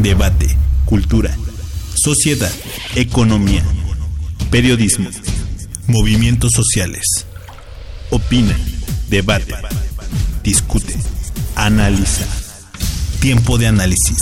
[0.00, 1.30] debate, cultura,
[1.94, 2.50] sociedad,
[2.94, 3.62] economía,
[4.50, 5.10] periodismo,
[5.88, 7.26] movimientos sociales.
[8.10, 8.56] Opina,
[9.08, 9.54] debate,
[10.42, 10.96] discute,
[11.54, 12.24] analiza.
[13.20, 14.16] Tiempo de análisis.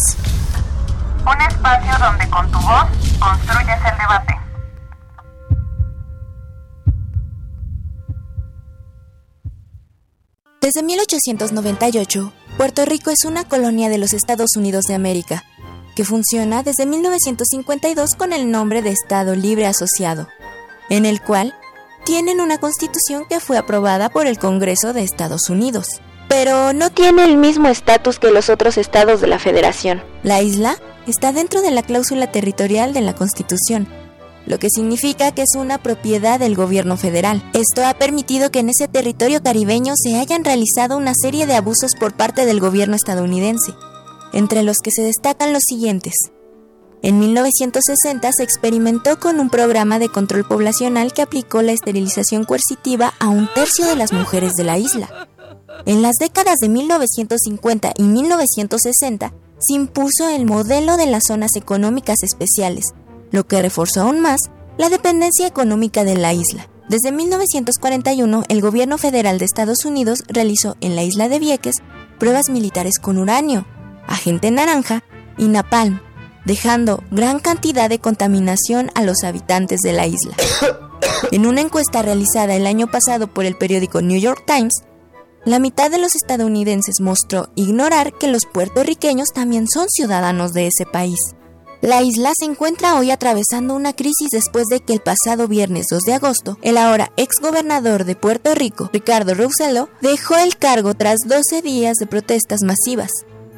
[1.24, 2.86] Un espacio donde con tu voz
[3.20, 4.34] construyes el debate.
[10.60, 15.44] Desde 1898, Puerto Rico es una colonia de los Estados Unidos de América
[15.98, 20.28] que funciona desde 1952 con el nombre de Estado Libre Asociado,
[20.90, 21.56] en el cual
[22.04, 26.00] tienen una constitución que fue aprobada por el Congreso de Estados Unidos.
[26.28, 30.00] Pero no tiene el mismo estatus que los otros estados de la Federación.
[30.22, 30.76] La isla
[31.08, 33.88] está dentro de la cláusula territorial de la Constitución,
[34.46, 37.42] lo que significa que es una propiedad del gobierno federal.
[37.54, 41.96] Esto ha permitido que en ese territorio caribeño se hayan realizado una serie de abusos
[41.98, 43.72] por parte del gobierno estadounidense,
[44.32, 46.14] entre los que se destacan los siguientes.
[47.00, 53.14] En 1960 se experimentó con un programa de control poblacional que aplicó la esterilización coercitiva
[53.20, 55.28] a un tercio de las mujeres de la isla.
[55.86, 62.16] En las décadas de 1950 y 1960 se impuso el modelo de las zonas económicas
[62.22, 62.84] especiales,
[63.30, 64.40] lo que reforzó aún más
[64.76, 66.68] la dependencia económica de la isla.
[66.88, 71.76] Desde 1941, el gobierno federal de Estados Unidos realizó en la isla de Vieques
[72.18, 73.66] pruebas militares con uranio,
[74.08, 75.04] agente naranja
[75.36, 76.00] y napalm,
[76.44, 80.34] dejando gran cantidad de contaminación a los habitantes de la isla.
[81.30, 84.82] En una encuesta realizada el año pasado por el periódico New York Times,
[85.44, 90.86] la mitad de los estadounidenses mostró ignorar que los puertorriqueños también son ciudadanos de ese
[90.86, 91.18] país.
[91.80, 96.02] La isla se encuentra hoy atravesando una crisis después de que el pasado viernes 2
[96.02, 101.18] de agosto, el ahora ex gobernador de Puerto Rico, Ricardo Rosello, dejó el cargo tras
[101.26, 103.10] 12 días de protestas masivas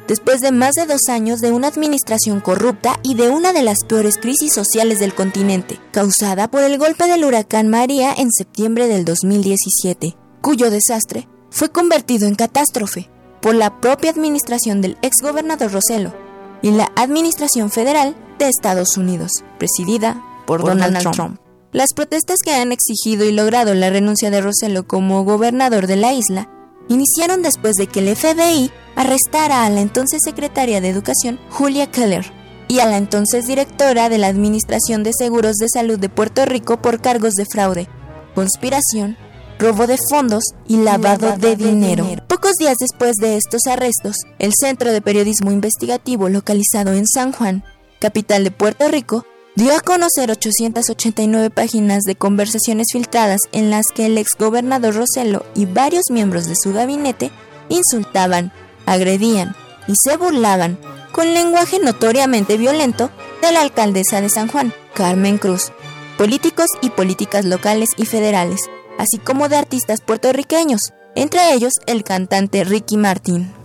[0.07, 3.83] después de más de dos años de una administración corrupta y de una de las
[3.87, 9.05] peores crisis sociales del continente, causada por el golpe del huracán María en septiembre del
[9.05, 13.09] 2017, cuyo desastre fue convertido en catástrofe
[13.41, 16.13] por la propia administración del exgobernador Roselo
[16.61, 21.39] y la administración federal de Estados Unidos, presidida por, Donald, Trump.
[21.71, 26.13] Las protestas que han exigido y logrado la renuncia de Roselo como gobernador de la
[26.13, 26.49] isla
[26.91, 32.31] iniciaron después de que el FBI arrestara a la entonces secretaria de Educación, Julia Keller,
[32.67, 36.81] y a la entonces directora de la Administración de Seguros de Salud de Puerto Rico
[36.81, 37.87] por cargos de fraude,
[38.35, 39.17] conspiración,
[39.59, 42.03] robo de fondos y lavado, de, dinero.
[42.03, 42.27] dinero.
[42.27, 47.63] Pocos días después de estos arrestos, el Centro de Periodismo Investigativo localizado en San Juan,
[47.99, 49.25] capital de Puerto Rico,
[49.55, 55.65] dio a conocer 889 páginas de conversaciones filtradas en las que el exgobernador Roselo y
[55.65, 57.31] varios miembros de su gabinete
[57.69, 58.51] insultaban,
[58.85, 59.55] agredían
[59.87, 60.77] y se burlaban
[61.11, 63.09] con lenguaje notoriamente violento
[63.41, 65.71] de la alcaldesa de San Juan, Carmen Cruz,
[66.17, 68.61] políticos y políticas locales y federales,
[68.97, 70.81] así como de artistas puertorriqueños,
[71.15, 73.60] entre ellos el cantante Ricky Martin.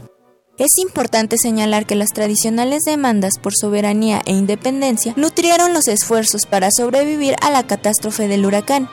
[0.58, 6.70] Es importante señalar que las tradicionales demandas por soberanía e independencia nutrieron los esfuerzos para
[6.70, 8.88] sobrevivir a la catástrofe del huracán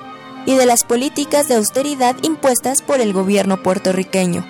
[0.46, 4.46] y de las políticas de austeridad impuestas por el gobierno puertorriqueño.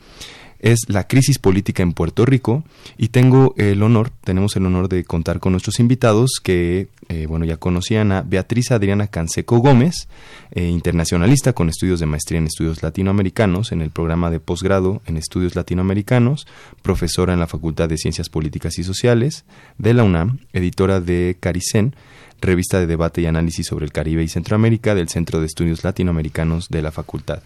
[0.66, 2.64] es la crisis política en Puerto Rico
[2.98, 7.46] y tengo el honor, tenemos el honor de contar con nuestros invitados que, eh, bueno,
[7.46, 10.08] ya conocían a Beatriz Adriana Canseco Gómez,
[10.50, 15.18] eh, internacionalista con estudios de maestría en estudios latinoamericanos en el programa de posgrado en
[15.18, 16.48] estudios latinoamericanos,
[16.82, 19.46] profesora en la Facultad de Ciencias Políticas y Sociales
[19.78, 21.96] de la UNAM, editora de Caricen,
[22.42, 26.70] revista de debate y análisis sobre el Caribe y Centroamérica del Centro de Estudios Latinoamericanos
[26.70, 27.42] de la Facultad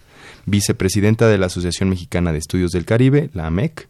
[0.46, 3.88] vicepresidenta de la Asociación Mexicana de Estudios del Caribe, la AMEC,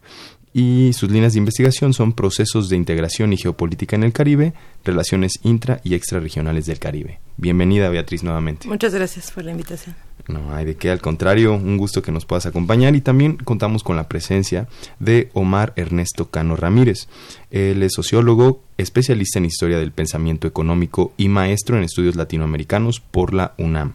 [0.53, 4.53] y sus líneas de investigación son procesos de integración y geopolítica en el Caribe,
[4.83, 7.19] relaciones intra y extrarregionales del Caribe.
[7.37, 8.67] Bienvenida, Beatriz, nuevamente.
[8.67, 9.95] Muchas gracias por la invitación.
[10.27, 13.83] No hay de qué, al contrario, un gusto que nos puedas acompañar y también contamos
[13.83, 14.67] con la presencia
[14.99, 17.07] de Omar Ernesto Cano Ramírez.
[17.49, 23.33] Él es sociólogo, especialista en historia del pensamiento económico y maestro en estudios latinoamericanos por
[23.33, 23.93] la UNAM.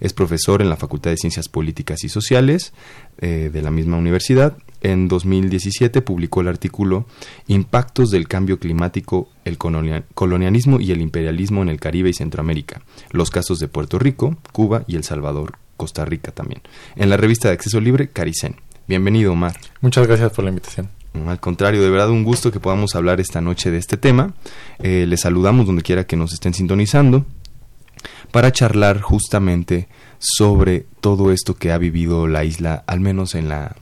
[0.00, 2.72] Es profesor en la Facultad de Ciencias Políticas y Sociales
[3.20, 4.56] eh, de la misma universidad.
[4.80, 7.06] En 2017 publicó el artículo
[7.48, 12.80] Impactos del cambio climático, el colonialismo y el imperialismo en el Caribe y Centroamérica.
[13.10, 16.60] Los casos de Puerto Rico, Cuba y El Salvador, Costa Rica también.
[16.96, 18.56] En la revista de acceso libre, Caricen.
[18.86, 19.58] Bienvenido, Omar.
[19.80, 20.90] Muchas gracias por la invitación.
[21.26, 24.34] Al contrario, de verdad un gusto que podamos hablar esta noche de este tema.
[24.80, 27.24] Eh, les saludamos donde quiera que nos estén sintonizando
[28.30, 29.88] para charlar justamente
[30.18, 33.74] sobre todo esto que ha vivido la isla, al menos en la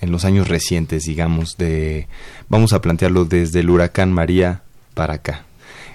[0.00, 2.08] en los años recientes, digamos, de
[2.48, 4.62] vamos a plantearlo desde el huracán María
[4.94, 5.44] para acá.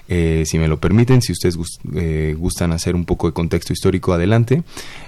[0.08, 1.56] Eh, si me lo permiten, si ustedes
[1.94, 4.62] eh, gustan hacer un poco de contexto histórico, adelante.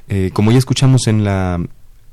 [0.08, 1.61] Eh, como ya escuchamos en la,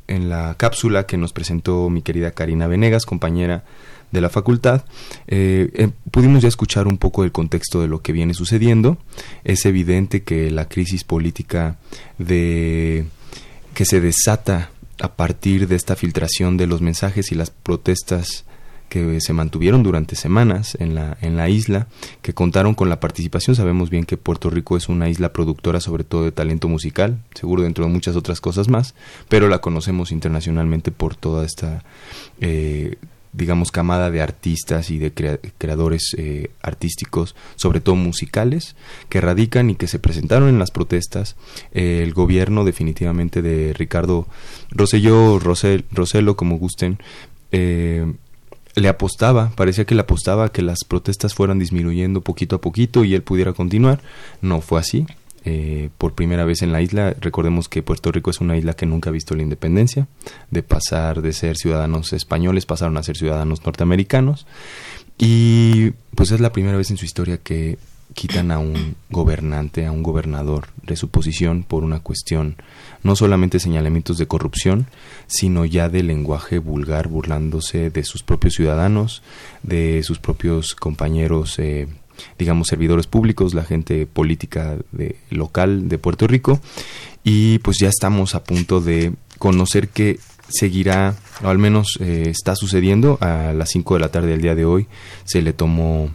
[0.07, 3.63] en la cápsula que nos presentó mi querida Karina Venegas, compañera
[4.11, 4.85] de la facultad,
[5.27, 8.97] eh, eh, pudimos ya escuchar un poco el contexto de lo que viene sucediendo.
[9.43, 11.77] Es evidente que la crisis política
[12.17, 13.05] de
[13.73, 18.45] que se desata a partir de esta filtración de los mensajes y las protestas
[18.89, 21.87] que se mantuvieron durante semanas en la, en la isla,
[22.21, 23.55] que contaron con la participación.
[23.55, 27.63] Sabemos bien que Puerto Rico es una isla productora sobre todo de talento musical, seguro
[27.63, 28.95] dentro de muchas otras cosas más,
[29.29, 31.83] pero la conocemos internacionalmente por toda esta
[32.39, 32.95] eh,
[33.33, 38.75] digamos, camada de artistas y de creadores eh, artísticos, sobre todo musicales,
[39.09, 41.35] que radican y que se presentaron en las protestas.
[41.71, 44.27] el gobierno definitivamente de Ricardo
[44.71, 46.97] Rosselló, Rosel, Roselo, como gusten,
[47.51, 48.11] eh,
[48.77, 53.03] le apostaba, parecía que le apostaba a que las protestas fueran disminuyendo poquito a poquito
[53.03, 54.01] y él pudiera continuar.
[54.41, 55.07] No fue así.
[55.49, 57.15] Eh, por primera vez en la isla.
[57.21, 60.07] Recordemos que Puerto Rico es una isla que nunca ha visto la independencia,
[60.51, 64.45] de pasar de ser ciudadanos españoles pasaron a ser ciudadanos norteamericanos.
[65.17, 67.77] Y pues es la primera vez en su historia que
[68.17, 72.55] quitan a un gobernante, a un gobernador de su posición por una cuestión
[73.03, 74.87] no solamente señalamientos de corrupción,
[75.27, 79.21] sino ya de lenguaje vulgar, burlándose de sus propios ciudadanos,
[79.61, 81.87] de sus propios compañeros eh,
[82.39, 86.59] digamos, servidores públicos, la gente política de, local de Puerto Rico.
[87.23, 90.17] Y pues ya estamos a punto de conocer qué
[90.49, 93.19] seguirá, o al menos eh, está sucediendo.
[93.21, 94.87] A las 5 de la tarde del día de hoy
[95.23, 96.09] se le tomó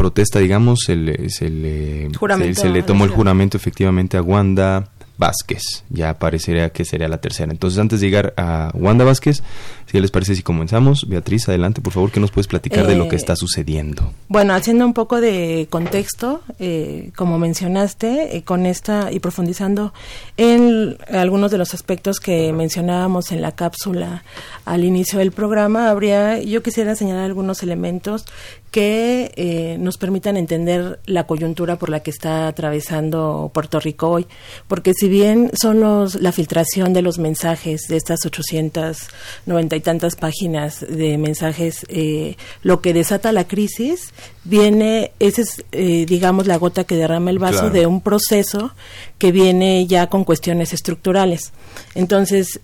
[0.00, 2.08] protesta, digamos, se le, se le,
[2.54, 4.88] se le tomó el juramento efectivamente a Wanda
[5.18, 5.84] Vázquez.
[5.90, 7.52] Ya parecería que sería la tercera.
[7.52, 9.42] Entonces, antes de llegar a Wanda Vázquez,
[9.90, 13.08] si les parece si comenzamos, Beatriz, adelante, por favor, que nos puedes platicar de lo
[13.08, 14.14] que eh, está sucediendo.
[14.28, 19.92] Bueno, haciendo un poco de contexto, eh, como mencionaste, eh, con esta y profundizando
[20.38, 24.24] en algunos de los aspectos que mencionábamos en la cápsula
[24.64, 28.24] al inicio del programa, habría, yo quisiera señalar algunos elementos
[28.70, 34.26] que eh, nos permitan entender la coyuntura por la que está atravesando Puerto Rico hoy.
[34.68, 40.14] Porque si bien son los, la filtración de los mensajes de estas 890 y tantas
[40.14, 44.12] páginas de mensajes eh, lo que desata la crisis,
[44.44, 48.72] viene, esa es, eh, digamos, la gota que derrama el vaso de un proceso
[49.18, 51.52] que viene ya con cuestiones estructurales.
[51.94, 52.60] Entonces,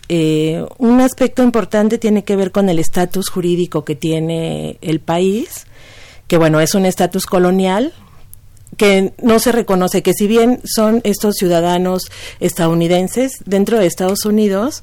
[0.79, 5.66] un aspecto importante tiene que ver con el estatus jurídico que tiene el país
[6.27, 7.93] que bueno, es un estatus colonial
[8.77, 12.03] que no se reconoce que si bien son estos ciudadanos
[12.41, 14.83] estadounidenses dentro de Estados Unidos,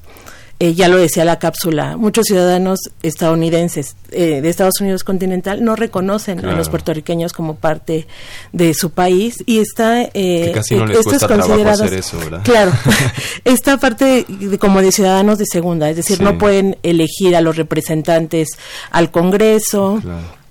[0.60, 5.74] eh, ya lo decía la cápsula, muchos ciudadanos estadounidenses eh, de Estados Unidos continental no
[5.74, 8.06] reconocen a los puertorriqueños como parte
[8.52, 12.42] de su país y está eh, casi no les cuesta trabajo hacer eso, ¿verdad?
[12.44, 12.72] Claro,
[13.44, 14.26] esta parte
[14.60, 18.50] como de ciudadanos de segunda, es decir, no pueden elegir a los representantes
[18.90, 19.98] al Congreso.
[20.02, 20.43] Claro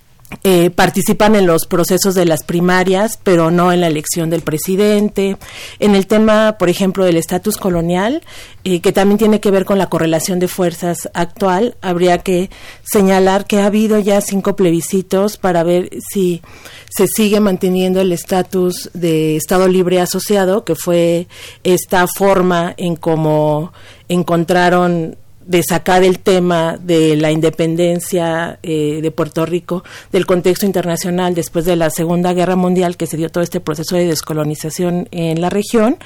[0.44, 5.38] eh, participan en los procesos de las primarias, pero no en la elección del presidente.
[5.80, 8.22] En el tema, por ejemplo, del estatus colonial,
[8.64, 12.50] eh, que también tiene que ver con la correlación de fuerzas actual, habría que
[12.84, 16.42] señalar que ha habido ya cinco plebiscitos para ver si
[16.90, 21.28] se sigue manteniendo el estatus de Estado libre asociado, que fue
[21.64, 23.74] esta forma en cómo
[24.10, 31.36] encontraron de sacar el tema de la independencia eh, de Puerto Rico del contexto internacional
[31.36, 35.42] después de la Segunda Guerra Mundial que se dio todo este proceso de descolonización en
[35.42, 35.98] la región.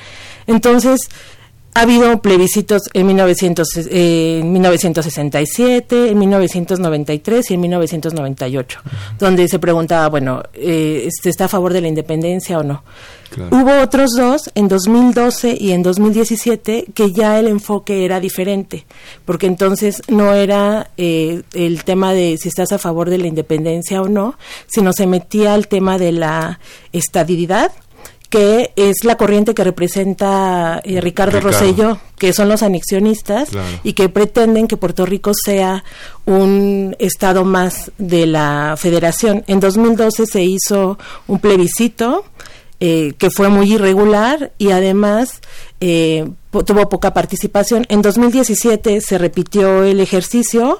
[0.47, 0.99] Entonces,
[1.73, 8.79] ha habido plebiscitos en, 1900, eh, en 1967, en 1993 y en 1998,
[9.19, 12.83] donde se preguntaba, bueno, eh, ¿está a favor de la independencia o no?
[13.51, 18.87] Hubo otros dos, en 2012 y en 2017, que ya el enfoque era diferente,
[19.25, 24.01] porque entonces no era eh, el tema de si estás a favor de la independencia
[24.01, 26.59] o no, sino se metía al tema de la
[26.93, 27.71] estabilidad
[28.29, 33.49] que es la corriente que representa eh, Ricardo, Rosello, que son los anexionistas
[33.83, 35.83] y que pretenden que Puerto Rico sea
[36.25, 39.43] un estado más de la federación.
[39.47, 42.25] En 2012 se hizo un plebiscito
[42.79, 45.41] eh, que fue muy irregular y además
[45.79, 47.85] eh, tuvo poca participación.
[47.89, 50.79] En 2017 se repitió el ejercicio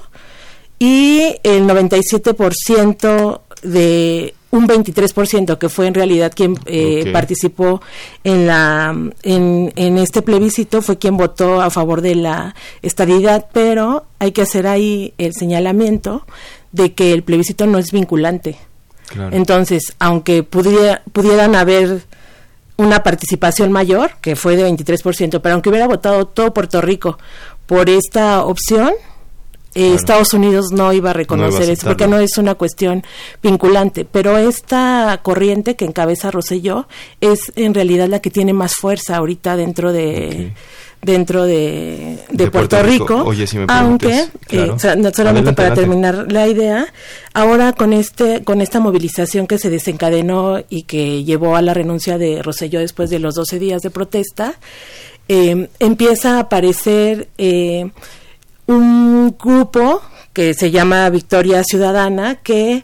[0.80, 7.82] y el 97% de un 23% que fue en realidad quien eh, participó
[8.24, 14.06] en la en, en, este plebiscito fue quien votó a favor de la estabilidad pero
[14.20, 16.26] hay que hacer ahí el señalamiento
[16.72, 18.58] de que el plebiscito no es vinculante.
[19.32, 22.02] Entonces aunque pudiera, pudieran haber
[22.78, 27.18] una participación mayor que fue de 23% pero aunque hubiera votado todo Puerto Rico
[27.66, 28.92] por esta opción
[29.78, 33.04] eh, Estados Unidos no iba a reconocer eso porque no es una cuestión
[33.44, 36.88] vinculante, pero esta corriente que encabeza Rosselló
[37.22, 40.54] es en realidad la que tiene más fuerza ahorita dentro de
[41.00, 42.18] dentro de,
[42.52, 43.32] Puerto, Rico,
[43.68, 44.72] aunque eh,
[45.14, 46.88] solamente para terminar la idea
[47.36, 52.18] ahora con este con esta movilización que se desencadenó y que llevó a la renuncia
[52.18, 54.56] de Rosselló después de los 12 días de protesta
[55.30, 57.92] eh, empieza a aparecer eh,
[58.68, 60.02] un grupo
[60.34, 62.84] que se llama Victoria Ciudadana que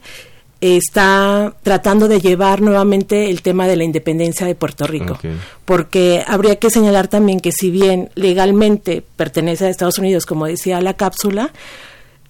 [0.59, 5.19] está tratando de llevar nuevamente el tema de la independencia de Puerto Rico,
[5.65, 10.79] porque habría que señalar también que si bien legalmente pertenece a Estados Unidos, como decía
[10.79, 11.51] la cápsula,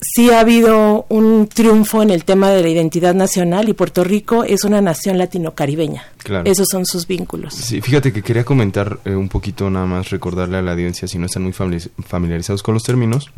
[0.01, 4.43] sí ha habido un triunfo en el tema de la identidad nacional y Puerto Rico
[4.43, 6.03] es una nación latino-caribeña.
[6.43, 7.53] Esos son sus vínculos.
[7.53, 11.17] Sí, fíjate que quería comentar eh, un poquito nada más, recordarle a la audiencia, si
[11.17, 13.31] no están muy familiarizados con los términos,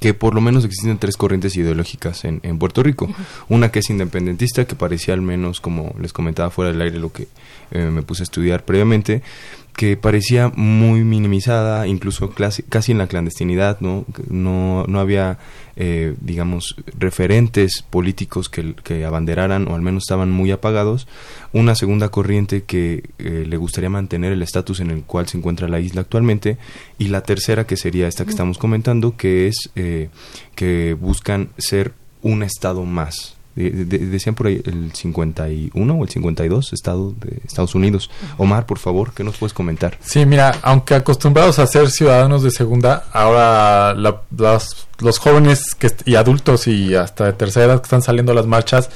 [0.00, 3.08] que por lo menos existen tres corrientes ideológicas en, en Puerto Rico.
[3.48, 7.12] Una que es independentista, que parecía al menos, como les comentaba fuera del aire, lo
[7.12, 7.28] que
[7.70, 9.22] eh, me puse a estudiar previamente,
[9.80, 12.34] que parecía muy minimizada, incluso
[12.68, 14.04] casi en la clandestinidad, ¿no?
[14.28, 15.38] No, no había,
[15.74, 21.08] eh, digamos, referentes políticos que, que, abanderaran o al menos estaban muy apagados.
[21.54, 25.66] Una segunda corriente que eh, le gustaría mantener el estatus en el cual se encuentra
[25.66, 26.58] la isla actualmente.
[26.98, 30.10] Y la tercera que sería esta que estamos comentando, que es eh,
[30.56, 37.12] que buscan ser un estado más, decían por ahí el 51 o el 52 estado
[37.12, 38.10] de Estados Unidos.
[38.38, 39.98] Omar, por favor, ¿qué nos puedes comentar?
[40.00, 46.66] Sí, mira, aunque acostumbrados a ser ciudadanos de segunda, ahora los jóvenes que, y adultos
[46.66, 48.90] y hasta de tercera edad que están saliendo a las marchas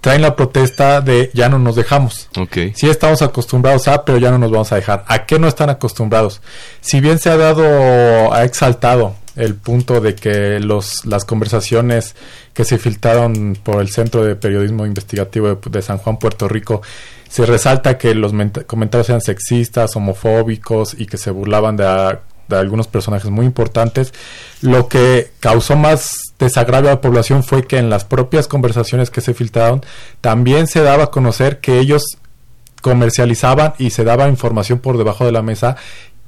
[0.00, 2.28] traen la protesta de ya no nos dejamos.
[2.36, 2.72] Okay.
[2.74, 5.04] Sí estamos acostumbrados a, pero ya no nos vamos a dejar.
[5.06, 6.40] ¿A qué no están acostumbrados?
[6.80, 12.14] Si bien se ha dado, ha exaltado el punto de que los, las conversaciones
[12.52, 16.82] que se filtraron por el Centro de Periodismo Investigativo de, San Juan, Puerto Rico,
[17.28, 18.32] se resalta que los
[18.66, 22.18] comentarios eran sexistas, homofóbicos y que se burlaban de,
[22.48, 24.12] de algunos personajes muy importantes.
[24.60, 29.20] Lo que causó más desagravio a la población fue que en las propias conversaciones que
[29.20, 29.82] se filtraron
[30.20, 32.02] también se daba a conocer que ellos
[32.80, 35.76] comercializaban y se daba información por debajo de la mesa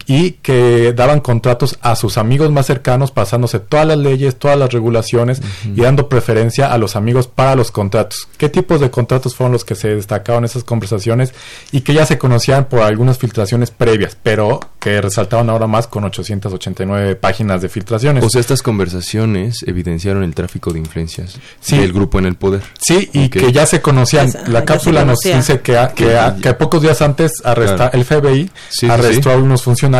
[0.06, 4.70] y que daban contratos a sus amigos más cercanos, pasándose todas las leyes, todas las
[4.72, 5.40] regulaciones
[5.74, 8.28] y dando preferencia a los amigos para los contratos.
[8.36, 11.32] ¿Qué tipos de contratos fueron los que se destacaban en esas conversaciones
[11.70, 16.04] y que ya se conocían por algunas filtraciones previas, pero que resaltaban ahora más con
[16.04, 18.24] 889 páginas de filtraciones?
[18.24, 21.76] O sea, estas conversaciones evidenciaron el tráfico de influencias Sí.
[21.78, 22.62] del grupo en el poder.
[22.80, 24.30] Sí, y que ya se conocían.
[24.30, 27.90] Ya se- la cápsula nos dice que, a- que, a- que pocos días antes arresta,
[27.90, 27.98] Claro.
[27.98, 29.28] el FBI Sí, arrestó sí.
[29.30, 29.91] a algunos funcionarios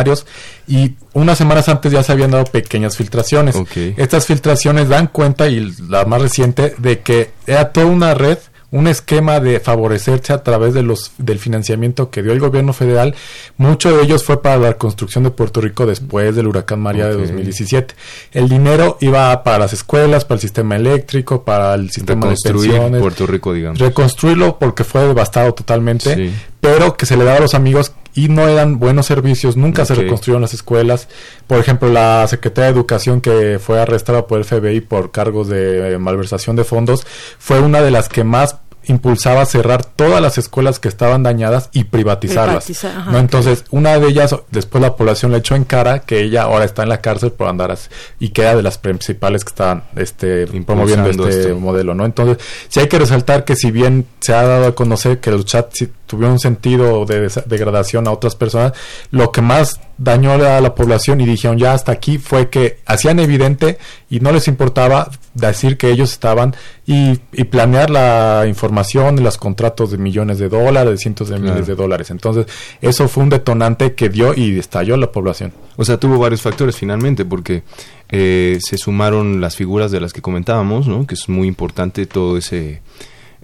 [0.67, 3.55] y unas semanas antes ya se habían dado pequeñas filtraciones.
[3.97, 8.37] Estas filtraciones dan cuenta, y la más reciente, de que era toda una red
[8.71, 13.13] un esquema de favorecerse a través de los del financiamiento que dio el gobierno federal.
[13.57, 17.11] Mucho de ellos fue para la construcción de Puerto Rico después del huracán María Ok.
[17.11, 17.93] de 2017.
[18.31, 22.99] El dinero iba para las escuelas, para el sistema eléctrico, para el sistema de pensiones,
[22.99, 23.77] Puerto Rico, digamos.
[23.77, 26.33] reconstruirlo porque fue devastado totalmente, Sí.
[26.59, 29.95] pero que se le daba a los amigos y no eran buenos servicios, nunca se
[29.95, 31.07] reconstruyeron las escuelas.
[31.47, 35.93] Por ejemplo, la Secretaría de Educación que fue arrestada por el FBI por cargos de
[35.93, 37.05] eh, malversación de fondos
[37.39, 41.85] fue una de las que más impulsaba cerrar todas las escuelas que estaban dañadas y
[41.85, 42.65] privatizarlas.
[42.65, 43.11] Privatizar, ajá.
[43.11, 43.19] ¿no?
[43.19, 46.83] Entonces, una de ellas, después la población le echó en cara que ella ahora está
[46.83, 47.89] en la cárcel por andar así,
[48.19, 51.59] y que era de las principales que estaban este, promoviendo este esto.
[51.59, 52.05] modelo, ¿no?
[52.05, 55.45] Entonces, sí hay que resaltar que si bien se ha dado a conocer que los
[55.45, 58.73] chats sí tuvieron un sentido de degradación a otras personas,
[59.09, 63.19] lo que más dañó a la población y dijeron ya hasta aquí fue que hacían
[63.19, 63.77] evidente
[64.11, 66.55] y no les importaba decir que ellos estaban
[66.85, 71.53] y, y planear la información los contratos de millones de dólares, de cientos de Claro.
[71.53, 72.11] miles de dólares.
[72.11, 72.45] Entonces,
[72.81, 75.51] eso fue un detonante que dio y estalló la población.
[75.77, 77.63] O sea, tuvo varios factores finalmente, porque
[78.09, 81.07] eh, se sumaron las figuras de las que comentábamos, ¿no?
[81.07, 82.81] Que es muy importante todo ese,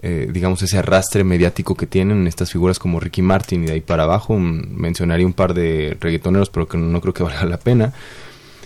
[0.02, 3.80] eh, digamos, ese arrastre mediático que tienen estas figuras como Ricky Martin y de ahí
[3.82, 4.38] para abajo.
[4.38, 7.92] mm, Mencionaría un par de reggaetoneros, pero que no creo que valga la pena.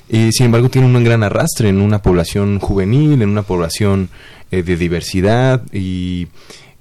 [0.08, 4.10] Y sin embargo tienen un gran arrastre en una población juvenil, en una población
[4.52, 6.28] eh, de diversidad y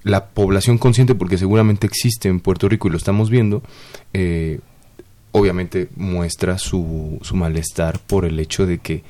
[0.03, 3.63] la población consciente, porque seguramente existe en Puerto Rico y lo estamos viendo,
[4.13, 4.60] eh,
[5.31, 9.03] obviamente muestra su, su malestar por el hecho de que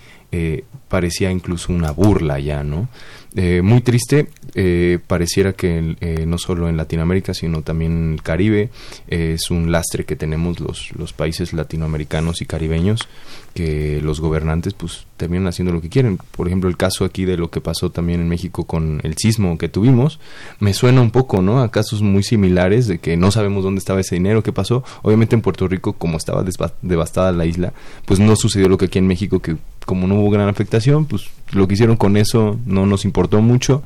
[0.87, 2.87] parecía incluso una burla ya, ¿no?
[3.35, 8.69] Muy triste, eh, pareciera que eh, no solo en Latinoamérica, sino también en el Caribe,
[9.07, 13.07] eh, es un lastre que tenemos los, los países latinoamericanos y caribeños,
[13.53, 16.17] que los gobernantes pues terminan haciendo lo que quieren.
[16.17, 19.57] Por ejemplo, el caso aquí de lo que pasó también en México con el sismo
[19.57, 20.19] que tuvimos,
[20.59, 21.61] me suena un poco, ¿no?
[21.61, 24.83] A casos muy similares de que no sabemos dónde estaba ese dinero, qué pasó.
[25.01, 26.43] Obviamente en Puerto Rico, como estaba
[26.81, 27.73] devastada la isla,
[28.05, 31.29] pues no sucedió lo que aquí en México, que como no hubo gran afectación, pues
[31.51, 33.83] lo que hicieron con eso no nos importó mucho.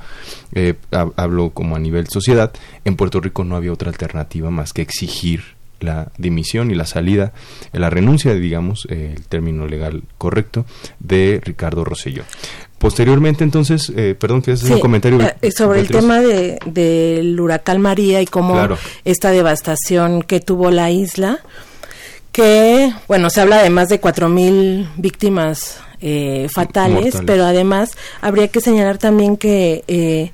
[0.58, 2.52] Eh, hab- hablo como a nivel sociedad.
[2.86, 7.34] En Puerto Rico no había otra alternativa más que exigir la dimisión y la salida,
[7.72, 10.66] eh, la renuncia, digamos, eh, el término legal correcto,
[11.00, 12.24] de Ricardo Rosselló.
[12.80, 15.20] Posteriormente, entonces, eh, perdón, que hacer un Sí, comentario?
[15.42, 18.78] eh, sobre el tema de, del huracán María y cómo Claro.
[19.06, 21.40] esta devastación que tuvo la isla,
[22.32, 27.24] que, bueno, se habla de más de 4.000 víctimas eh, fatales, Mortales.
[27.26, 30.32] pero además habría que señalar también que eh,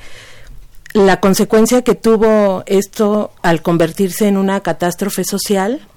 [0.94, 5.88] la consecuencia que tuvo esto al convertirse en una catástrofe social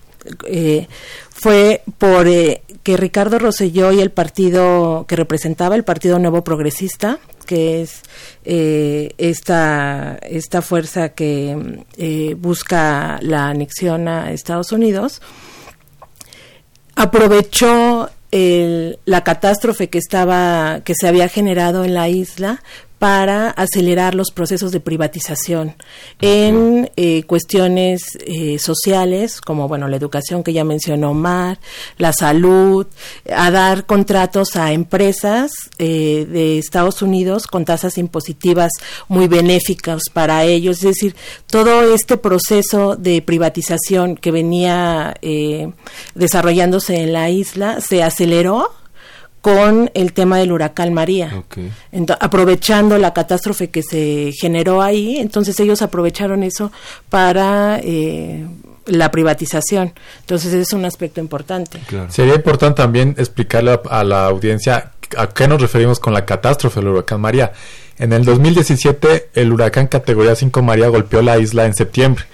[0.44, 0.88] eh,
[1.30, 7.18] fue por eh, que Ricardo Rosselló y el partido que representaba, el Partido Nuevo Progresista,
[7.44, 8.02] que es
[8.44, 15.20] eh, esta, esta fuerza que busca la anexión a Estados Unidos,
[16.94, 22.62] aprovechó el- la catástrofe que estaba que se había generado en la isla
[22.98, 25.74] para acelerar los procesos de privatización
[26.20, 31.58] en eh, cuestiones eh, sociales como bueno la educación que ya mencionó Mar,
[31.98, 32.86] la salud,
[33.34, 38.72] a dar contratos a empresas eh, de Estados Unidos con tasas impositivas
[39.08, 45.72] muy benéficas para ellos, es decir, todo este proceso de privatización que venía eh,
[46.14, 48.70] desarrollándose en la isla se aceleró
[49.46, 51.44] con el tema del huracán María.
[52.18, 56.72] Aprovechando la catástrofe que se generó ahí, entonces ellos aprovecharon eso
[57.10, 58.44] para eh,
[58.86, 59.92] la privatización.
[60.18, 61.78] Entonces es un aspecto importante.
[61.86, 62.10] Claro.
[62.10, 66.80] Sería importante también explicarle a, a la audiencia a qué nos referimos con la catástrofe
[66.80, 67.52] del huracán María.
[67.98, 72.24] En el 2017, el huracán categoría 5 María golpeó la isla en septiembre.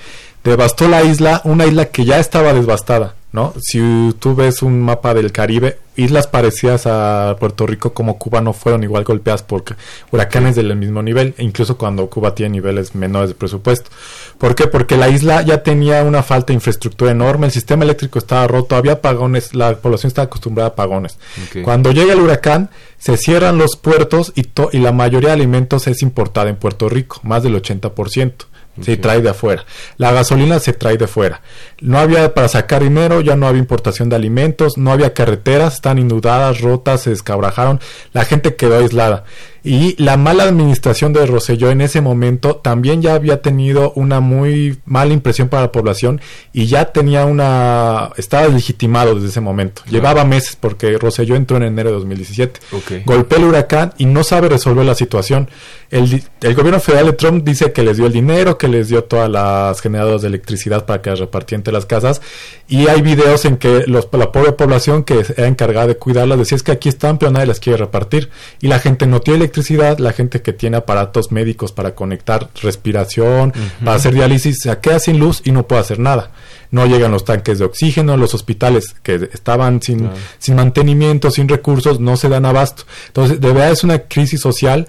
[0.44, 3.14] Devastó la isla, una isla que ya estaba devastada.
[3.33, 3.55] ¿no?
[3.61, 3.81] Si
[4.18, 8.85] tú ves un mapa del Caribe, islas parecidas a Puerto Rico como Cuba no fueron
[8.85, 9.64] igual golpeadas por
[10.11, 13.90] huracanes del mismo nivel, e incluso cuando Cuba tiene niveles menores de presupuesto.
[14.37, 14.66] ¿Por qué?
[14.66, 18.76] Porque la isla ya tenía una falta de infraestructura enorme, el sistema eléctrico estaba roto,
[18.76, 21.18] había apagones, la población estaba acostumbrada a apagones.
[21.64, 26.02] Cuando llega el huracán, se cierran los puertos y, y la mayoría de alimentos es
[26.02, 29.65] importada en Puerto Rico, más del 80% se trae de afuera.
[29.97, 31.43] La gasolina se trae de fuera.
[31.81, 35.99] No había para sacar dinero, ya no había importación de alimentos, no había carreteras, están
[35.99, 37.81] inundadas, rotas, se descabrajaron,
[38.13, 39.25] la gente quedó aislada.
[39.64, 44.79] Y la mala administración de Roselló en ese momento también ya había tenido una muy
[44.87, 46.20] mala impresión para la población
[46.53, 48.11] y ya tenía una...
[48.16, 49.83] estaba legitimado desde ese momento.
[49.88, 52.61] Llevaba meses porque Roselló entró en enero de 2017.
[53.05, 55.48] Golpeó el huracán y no sabe resolver la situación.
[55.90, 59.05] El, el, gobierno federal de Trump dice que les dio el dinero, que les dio
[59.05, 62.22] todas las generadoras de electricidad para que las repartieran entre las casas
[62.66, 66.57] y hay videos en que los, la pobre población que era encargada de cuidarlas decía
[66.57, 69.99] es que aquí están pero nadie las quiere repartir y la gente no tiene electricidad,
[69.99, 73.53] la gente que tiene aparatos médicos para conectar respiración,
[73.85, 76.31] para hacer diálisis, se queda sin luz y no puede hacer nada.
[76.71, 82.01] No llegan los tanques de oxígeno, los hospitales que estaban sin, sin mantenimiento, sin recursos,
[82.01, 82.85] no se dan abasto.
[83.09, 84.88] Entonces, de verdad es una crisis social.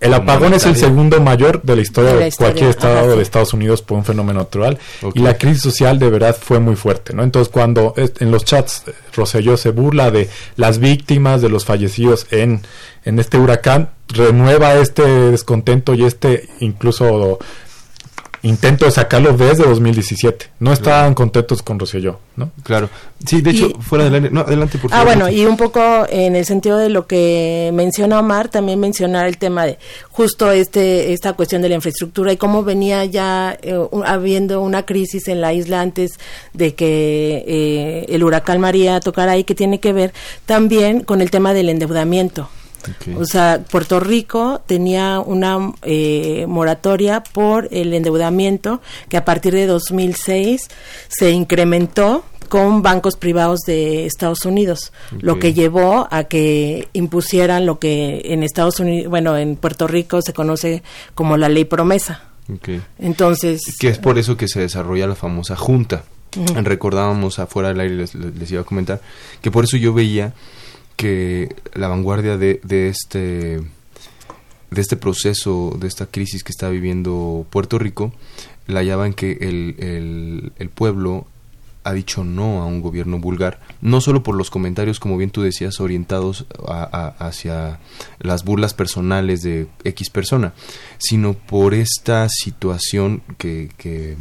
[0.00, 3.82] El apagón es el segundo mayor de la historia de, cualquier estado de Estados Unidos
[3.82, 4.78] por un fenómeno natural.
[5.12, 7.24] Y la crisis social de verdad fue muy fuerte, ¿no?
[7.24, 12.28] Entonces cuando en los chats eh, Roselló se burla de las víctimas, de los fallecidos
[12.30, 12.62] en,
[13.04, 17.38] en este huracán, renueva este descontento y este incluso
[18.42, 20.46] intento de sacarlo desde 2017.
[20.60, 22.50] No estaban contentos con Rosselló, ¿no?
[22.62, 22.88] Claro.
[23.26, 25.12] Sí, de hecho, fuera del No, adelante, por ah, favor.
[25.12, 29.26] Ah, bueno, y un poco en el sentido de lo que menciona Omar, también mencionar
[29.26, 29.78] el tema de
[30.10, 35.28] justo este esta cuestión de la infraestructura y cómo venía ya eh, habiendo una crisis
[35.28, 36.12] en la isla antes
[36.52, 40.12] de que eh, el huracán María tocara ahí, que tiene que ver
[40.46, 42.48] también con el tema del endeudamiento.
[43.16, 49.66] O sea, Puerto Rico tenía una eh, moratoria por el endeudamiento que a partir de
[49.66, 50.68] 2006
[51.08, 57.78] se incrementó con bancos privados de Estados Unidos, lo que llevó a que impusieran lo
[57.78, 60.82] que en Estados Unidos, bueno, en Puerto Rico se conoce
[61.14, 62.22] como la ley promesa.
[62.98, 66.04] Entonces, que es por eso que se desarrolla la famosa junta.
[66.54, 69.00] Recordábamos afuera del aire les, les iba a comentar
[69.40, 70.34] que por eso yo veía
[70.98, 73.62] que la vanguardia de, de este
[74.70, 78.12] de este proceso, de esta crisis que está viviendo Puerto Rico,
[78.66, 81.26] la hallaba en que el, el, pueblo
[81.84, 85.40] ha dicho no a un gobierno vulgar, no solo por los comentarios, como bien tú
[85.40, 87.78] decías, orientados hacia
[88.18, 90.52] las burlas personales de X persona,
[90.98, 94.16] sino por esta situación que, que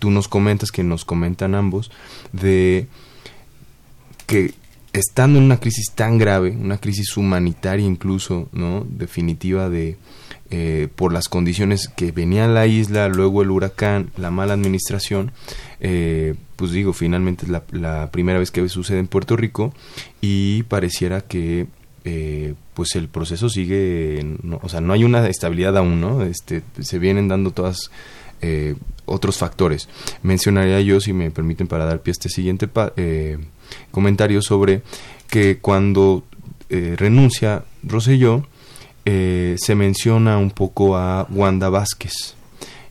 [0.00, 1.92] tú nos comentas, que nos comentan ambos,
[2.32, 2.88] de
[4.26, 4.52] que
[4.98, 8.86] estando en una crisis tan grave, una crisis humanitaria incluso, ¿no?
[8.88, 9.96] Definitiva de
[10.50, 15.30] eh, por las condiciones que venía la isla, luego el huracán, la mala administración,
[15.80, 19.74] eh, pues digo, finalmente es la, primera vez que sucede en Puerto Rico
[20.22, 21.66] y pareciera que
[22.04, 24.24] eh, pues el proceso sigue,
[24.62, 26.22] o sea, no hay una estabilidad aún, ¿no?
[26.22, 27.90] Este, se vienen dando todas
[29.04, 29.88] otros factores.
[30.22, 32.68] Mencionaría yo, si me permiten, para dar pie a este siguiente
[33.90, 34.82] comentario sobre
[35.28, 36.24] que cuando
[36.70, 38.46] eh, renuncia Roselló,
[39.04, 42.34] eh, se menciona un poco a Wanda Vázquez.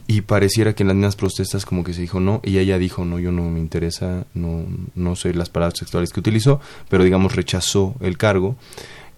[0.07, 3.03] Y pareciera que en las mismas protestas como que se dijo no, y ella dijo
[3.03, 7.35] no, yo no me interesa, no, no sé las palabras sexuales que utilizó, pero digamos
[7.35, 8.55] rechazó el cargo.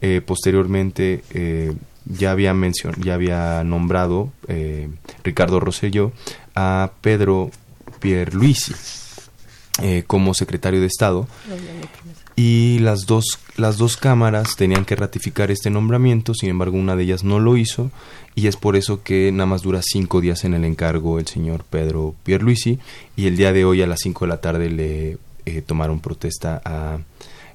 [0.02, 1.24] Eh, posteriormente
[2.06, 2.56] ya había
[2.98, 4.32] ya había nombrado
[5.24, 6.12] Ricardo Rosselló
[6.56, 7.52] a Pedro
[8.00, 8.74] Pierluisi
[9.82, 11.28] eh, como secretario de Estado
[12.36, 17.04] y las dos, las dos cámaras tenían que ratificar este nombramiento, sin embargo una de
[17.04, 17.92] ellas no lo hizo
[18.36, 21.66] y es por eso que nada más dura cinco días en el encargo el señor
[21.70, 22.80] Pedro Pierluisi
[23.16, 26.62] y el día de hoy a las cinco de la tarde le eh, tomaron protesta
[26.64, 27.00] a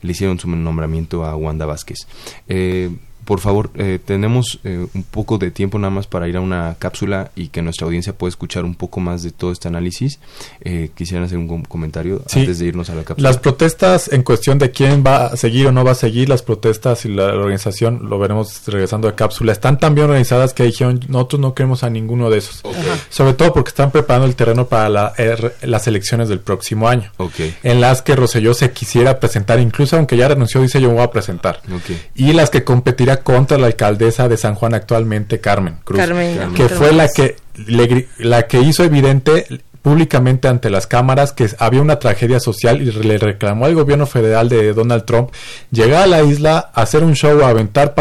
[0.04, 2.00] le hicieron su nombramiento a Wanda Vázquez.
[2.46, 2.90] Eh,
[3.24, 6.76] por favor, eh, tenemos eh, un poco de tiempo nada más para ir a una
[6.78, 10.18] cápsula y que nuestra audiencia pueda escuchar un poco más de todo este análisis.
[10.60, 13.28] Eh, quisieran hacer un comentario antes de irnos a la cápsula.
[13.28, 16.42] Las protestas en cuestión de quién va a seguir o no va a seguir, las
[16.42, 21.00] protestas y la, organización, lo veremos regresando a cápsula, están tan bien organizadas que dijeron,
[21.08, 22.62] nosotros no queremos a ninguno de esos.
[23.08, 27.10] Sobre todo porque están preparando el terreno para las elecciones del próximo año.
[27.62, 31.10] En las que Roselló se quisiera presentar, incluso aunque ya renunció, dice yo voy a
[31.10, 31.60] presentar.
[32.14, 32.64] Y las que
[33.18, 36.00] contra la alcaldesa de San Juan actualmente, Carmen Cruz,
[36.54, 37.36] que fue la que
[38.18, 39.46] la que hizo evidente
[39.84, 44.48] públicamente ante las cámaras que había una tragedia social y le reclamó al gobierno federal
[44.48, 45.30] de Donald Trump
[45.70, 47.94] llegar a la isla, hacer un show, aventar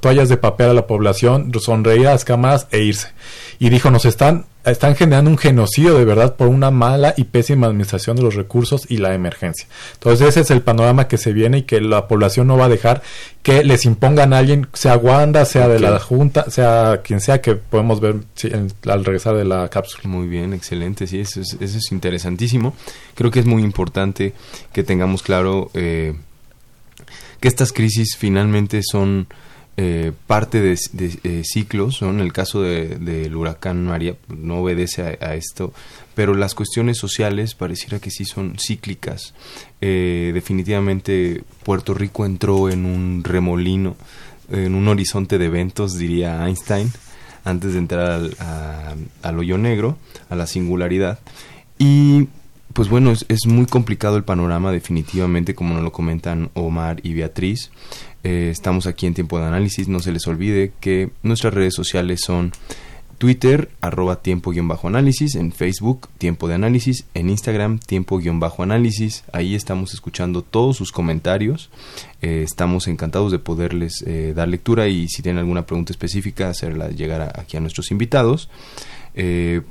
[0.00, 3.12] toallas de papel a la población, sonreír a las cámaras e irse.
[3.60, 7.66] Y dijo, nos están están generando un genocidio de verdad por una mala y pésima
[7.66, 9.66] administración de los recursos y la emergencia.
[9.94, 12.68] Entonces ese es el panorama que se viene y que la población no va a
[12.68, 13.02] dejar
[13.42, 17.54] que les impongan a alguien, sea Wanda, sea de la Junta, sea quien sea que
[17.54, 18.16] podemos ver
[18.86, 20.02] al regresar de la cápsula.
[20.04, 22.74] Muy bien, excelente, sí, eso es, eso es interesantísimo.
[23.14, 24.34] Creo que es muy importante
[24.72, 26.14] que tengamos claro eh,
[27.40, 29.28] que estas crisis finalmente son
[29.80, 30.76] eh, parte de,
[31.22, 35.72] eh, ciclos, en el caso del huracán María no obedece a, esto,
[36.16, 39.34] pero las cuestiones sociales pareciera que sí son cíclicas.
[39.80, 43.94] Eh, definitivamente Puerto Rico entró en un remolino,
[44.50, 46.90] en un horizonte de eventos, diría Einstein,
[47.44, 48.36] antes de entrar al,
[49.22, 49.96] al hoyo negro,
[50.28, 51.20] a la singularidad.
[51.78, 52.26] Y
[52.72, 57.14] pues bueno, es, es, muy complicado el panorama definitivamente, como nos lo comentan Omar y
[57.14, 57.70] Beatriz.
[58.24, 59.88] Eh, estamos aquí en Tiempo de Análisis.
[59.88, 62.52] No se les olvide que nuestras redes sociales son
[63.18, 69.24] Twitter, arroba tiempo-análisis, en Facebook, tiempo de análisis, en Instagram, tiempo-análisis.
[69.32, 71.70] Ahí estamos escuchando todos sus comentarios.
[72.22, 76.90] Eh, estamos encantados de poderles eh, dar lectura y si tienen alguna pregunta específica, hacerla
[76.90, 78.48] llegar aquí a nuestros invitados.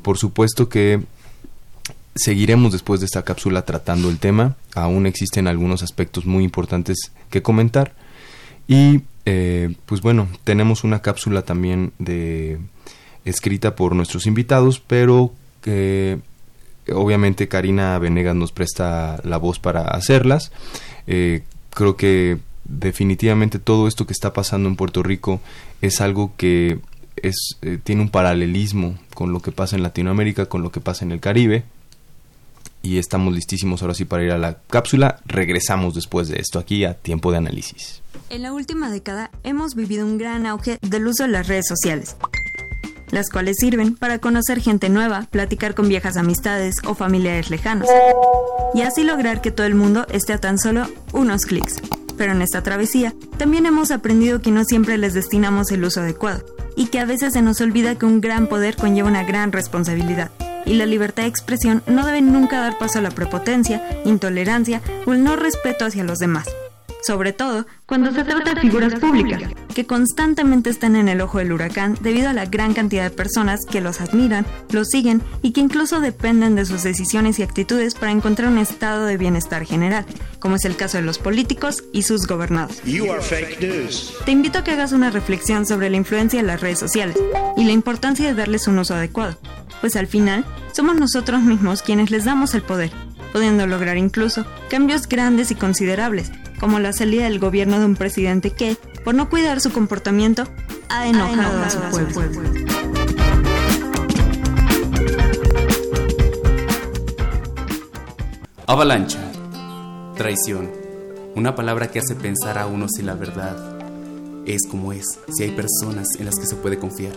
[0.01, 0.99] por supuesto que
[2.17, 4.55] seguiremos después de esta cápsula tratando el tema.
[4.75, 7.93] Aún existen algunos aspectos muy importantes que comentar.
[8.67, 12.59] Y eh, pues bueno, tenemos una cápsula también de
[13.25, 16.19] escrita por nuestros invitados, pero que
[16.93, 20.51] obviamente Karina Venegas nos presta la voz para hacerlas.
[21.07, 25.41] Eh, creo que definitivamente todo esto que está pasando en Puerto Rico
[25.81, 26.79] es algo que
[27.15, 31.05] es, eh, tiene un paralelismo con lo que pasa en Latinoamérica, con lo que pasa
[31.05, 31.63] en el Caribe.
[32.81, 35.19] Y estamos listísimos ahora sí para ir a la cápsula.
[35.25, 38.01] Regresamos después de esto aquí a tiempo de análisis.
[38.29, 42.17] En la última década hemos vivido un gran auge del uso de las redes sociales,
[43.09, 47.87] las cuales sirven para conocer gente nueva, platicar con viejas amistades o familiares lejanos,
[48.73, 51.81] y así lograr que todo el mundo esté a tan solo unos clics.
[52.17, 56.43] Pero en esta travesía también hemos aprendido que no siempre les destinamos el uso adecuado,
[56.75, 60.31] y que a veces se nos olvida que un gran poder conlleva una gran responsabilidad
[60.67, 65.13] y la libertad de expresión no debe nunca dar paso a la prepotencia, intolerancia o
[65.13, 66.47] el no respeto hacia los demás
[67.07, 69.41] sobre todo cuando se trata de figuras públicas,
[69.73, 73.61] que constantemente están en el ojo del huracán debido a la gran cantidad de personas
[73.65, 78.11] que los admiran, los siguen y que incluso dependen de sus decisiones y actitudes para
[78.11, 80.05] encontrar un estado de bienestar general,
[80.39, 82.81] como es el caso de los políticos y sus gobernados.
[84.25, 87.15] Te invito a que hagas una reflexión sobre la influencia de las redes sociales
[87.55, 89.39] y la importancia de darles un uso adecuado,
[89.79, 90.43] pues al final
[90.73, 92.91] somos nosotros mismos quienes les damos el poder,
[93.31, 98.51] pudiendo lograr incluso cambios grandes y considerables como la salida del gobierno de un presidente
[98.51, 100.43] que, por no cuidar su comportamiento,
[100.89, 101.79] ha enojado, a su
[102.13, 102.67] pueblo.
[108.65, 109.19] Avalancha.
[110.17, 110.69] Traición.
[111.35, 113.77] Una palabra que hace pensar a uno si la verdad
[114.45, 117.13] es como es, si hay personas en las que se puede confiar.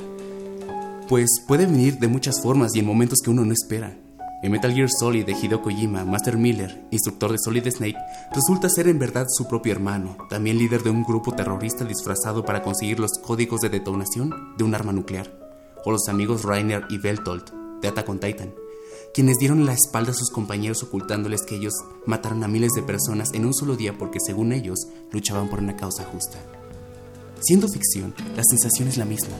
[1.08, 3.96] Pues puede venir de muchas formas y en momentos que uno no espera.
[4.42, 7.98] En Metal Gear Solid de Hideo Kojima, Master Miller, instructor de Solid Snake,
[8.34, 12.62] resulta ser en verdad su propio hermano, también líder de un grupo terrorista disfrazado para
[12.62, 15.30] conseguir los códigos de detonación de un arma nuclear,
[15.84, 17.50] o los amigos Rainer y Beltolt
[17.82, 18.54] de Attack on Titan,
[19.12, 21.74] quienes dieron la espalda a sus compañeros ocultándoles que ellos
[22.06, 25.76] mataron a miles de personas en un solo día porque según ellos luchaban por una
[25.76, 26.38] causa justa.
[27.40, 29.36] Siendo ficción, la sensación es la misma,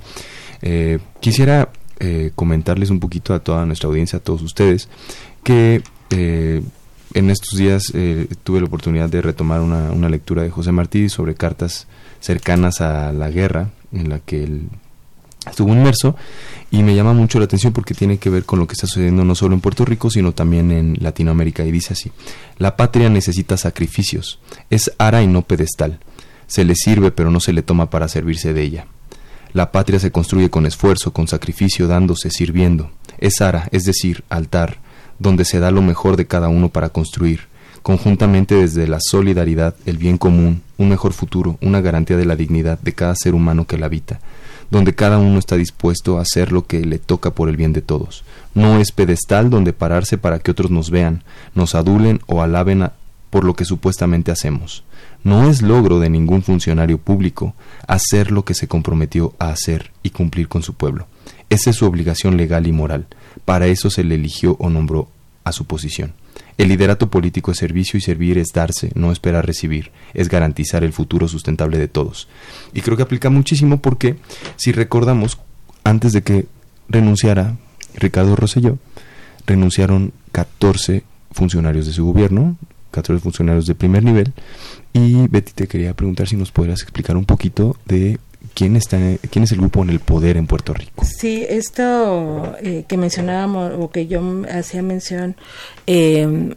[0.61, 1.69] Eh, quisiera
[1.99, 4.89] eh, comentarles un poquito a toda nuestra audiencia, a todos ustedes,
[5.43, 7.91] que en estos días
[8.43, 11.87] tuve la oportunidad de retomar una, una, lectura de José Martí sobre cartas
[12.21, 14.69] cercanas a la guerra en la que él
[15.49, 16.15] estuvo inmerso
[16.71, 19.23] y me llama mucho la atención porque tiene que ver con lo que está sucediendo
[19.23, 21.63] no solo en Puerto Rico, sino también en Latinoamérica.
[21.63, 22.11] Y dice así,
[22.57, 25.99] la patria necesita sacrificios, es ara y no pedestal,
[26.47, 28.87] se le sirve pero no se le toma para servirse de ella.
[29.53, 32.91] La patria se construye con esfuerzo, con sacrificio, dándose, sirviendo.
[33.19, 34.79] Es ara, es decir, altar,
[35.17, 37.47] donde se da lo mejor de cada uno para construir,
[37.81, 42.79] conjuntamente desde la solidaridad, el bien común, un mejor futuro, una garantía de la dignidad
[42.79, 44.19] de cada ser humano que la habita
[44.69, 47.81] donde cada uno está dispuesto a hacer lo que le toca por el bien de
[47.81, 48.23] todos.
[48.53, 51.23] No es pedestal donde pararse para que otros nos vean,
[51.53, 52.89] nos adulen o alaben
[53.29, 54.83] por lo que supuestamente hacemos.
[55.23, 57.55] No es logro de ningún funcionario público
[57.87, 61.07] hacer lo que se comprometió a hacer y cumplir con su pueblo.
[61.49, 63.07] Esa es su obligación legal y moral.
[63.43, 65.09] Para eso se le eligió o nombró
[65.43, 66.13] a su posición.
[66.57, 70.93] El liderato político es servicio y servir es darse, no esperar recibir, es garantizar el
[70.93, 72.27] futuro sustentable de todos.
[72.73, 74.15] Y creo que aplica muchísimo porque
[74.55, 75.39] si recordamos,
[75.83, 76.45] antes de que
[76.87, 77.57] renunciara
[77.95, 78.77] Ricardo Rosselló,
[79.45, 82.57] renunciaron 14 funcionarios de su gobierno,
[82.91, 84.33] 14 funcionarios de primer nivel,
[84.93, 88.17] y Betty te quería preguntar si nos podrías explicar un poquito de
[88.55, 88.97] quién está
[89.29, 93.73] quién es el grupo en el poder en Puerto Rico sí esto eh, que mencionábamos
[93.77, 95.35] o que yo hacía mención
[95.85, 96.55] eh,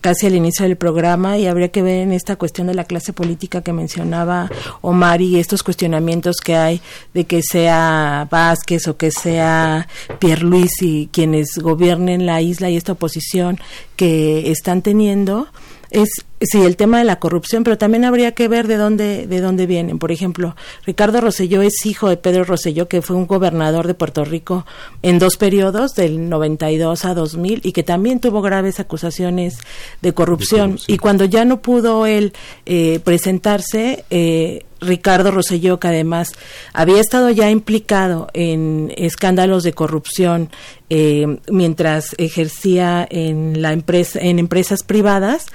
[0.00, 3.12] casi al inicio del programa y habría que ver en esta cuestión de la clase
[3.12, 6.80] política que mencionaba Omar y estos cuestionamientos que hay
[7.12, 9.86] de que sea Vázquez o que sea
[10.18, 13.58] Pierluisi quienes gobiernen la isla y esta oposición
[13.96, 15.48] que están teniendo
[15.90, 16.08] es
[16.40, 19.66] sí el tema de la corrupción, pero también habría que ver de dónde de dónde
[19.66, 19.98] vienen.
[19.98, 24.24] Por ejemplo, Ricardo Rosselló es hijo de Pedro Rosselló, que fue un gobernador de Puerto
[24.24, 24.66] Rico
[25.02, 29.58] en dos periodos, del 92 a 2000, y que también tuvo graves acusaciones
[30.00, 30.78] de corrupción.
[30.86, 32.32] Y cuando ya no pudo él
[32.66, 36.32] eh, presentarse, eh, Ricardo Rosselló, que además
[36.72, 40.50] había estado ya implicado en escándalos de corrupción
[40.88, 45.46] eh, mientras ejercía en la empresa en empresas privadas,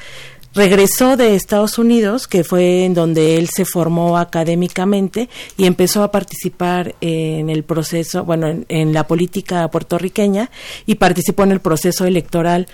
[0.56, 6.12] regresó de Estados Unidos, que fue en donde él se formó académicamente y empezó a
[6.12, 10.50] participar en el proceso, bueno, en, la política puertorriqueña
[10.86, 12.68] y participó en el proceso electoral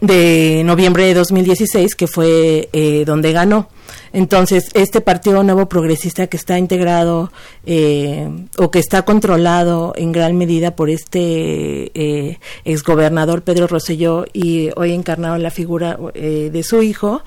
[0.00, 3.68] de noviembre de 2016, que fue eh, donde ganó.
[4.16, 7.30] Entonces, este Partido Nuevo Progresista que está integrado
[7.66, 14.70] eh, o que está controlado en gran medida por este eh, exgobernador Pedro Rosselló y
[14.74, 17.24] hoy encarnado en la figura eh, de su hijo,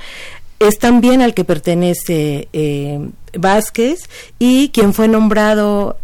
[0.57, 2.47] es también al que pertenece
[3.37, 5.97] Vázquez y quien fue nombrado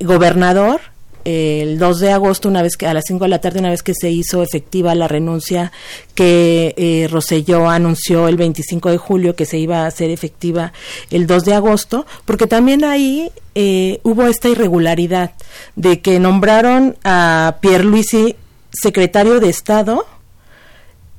[0.00, 0.80] gobernador
[1.24, 3.82] el 2 de agosto, una vez que a las 5 de la tarde, una vez
[3.82, 5.72] que se hizo efectiva la renuncia
[6.14, 10.72] que eh, Roselló anunció el 25 de julio que se iba a hacer efectiva
[11.10, 15.32] el 2 de agosto, porque también ahí eh, hubo esta irregularidad
[15.76, 18.36] de que nombraron a Pierre Luisi
[18.72, 20.06] secretario de Estado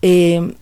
[0.01, 0.53] eh,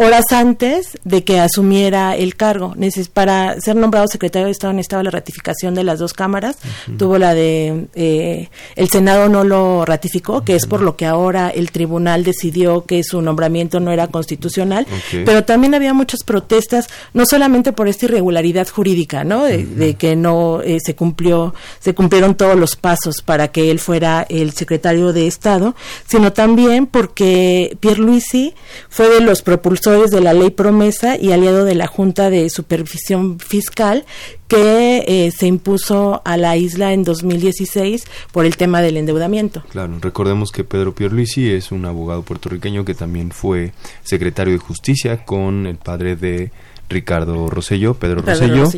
[0.00, 2.74] horas antes de que asumiera el cargo.
[3.12, 6.56] Para ser nombrado secretario de Estado necesitaba la ratificación de las dos cámaras.
[6.96, 7.88] Tuvo la de...
[7.94, 12.84] Eh, el Senado no lo ratificó, que es por lo que ahora el tribunal decidió
[12.86, 14.86] que su nombramiento no era constitucional.
[15.10, 19.44] Pero también había muchas protestas, no solamente por esta irregularidad jurídica, ¿no?
[19.44, 24.24] De, que no eh, se cumplió, se cumplieron todos los pasos para que él fuera
[24.28, 25.74] el secretario de Estado,
[26.06, 28.54] sino también porque Pierluisi
[28.88, 33.38] fue de los propulsores de la ley promesa y aliado de la Junta de Supervisión
[33.38, 34.04] Fiscal
[34.46, 39.62] que eh, se impuso a la isla en 2016 por el tema del endeudamiento.
[39.70, 43.72] Claro, recordemos que Pedro Pierluisi es un abogado puertorriqueño que también fue
[44.02, 46.50] secretario de Justicia con el padre de
[46.90, 48.70] Ricardo Rosselló, Pedro, Rosselló,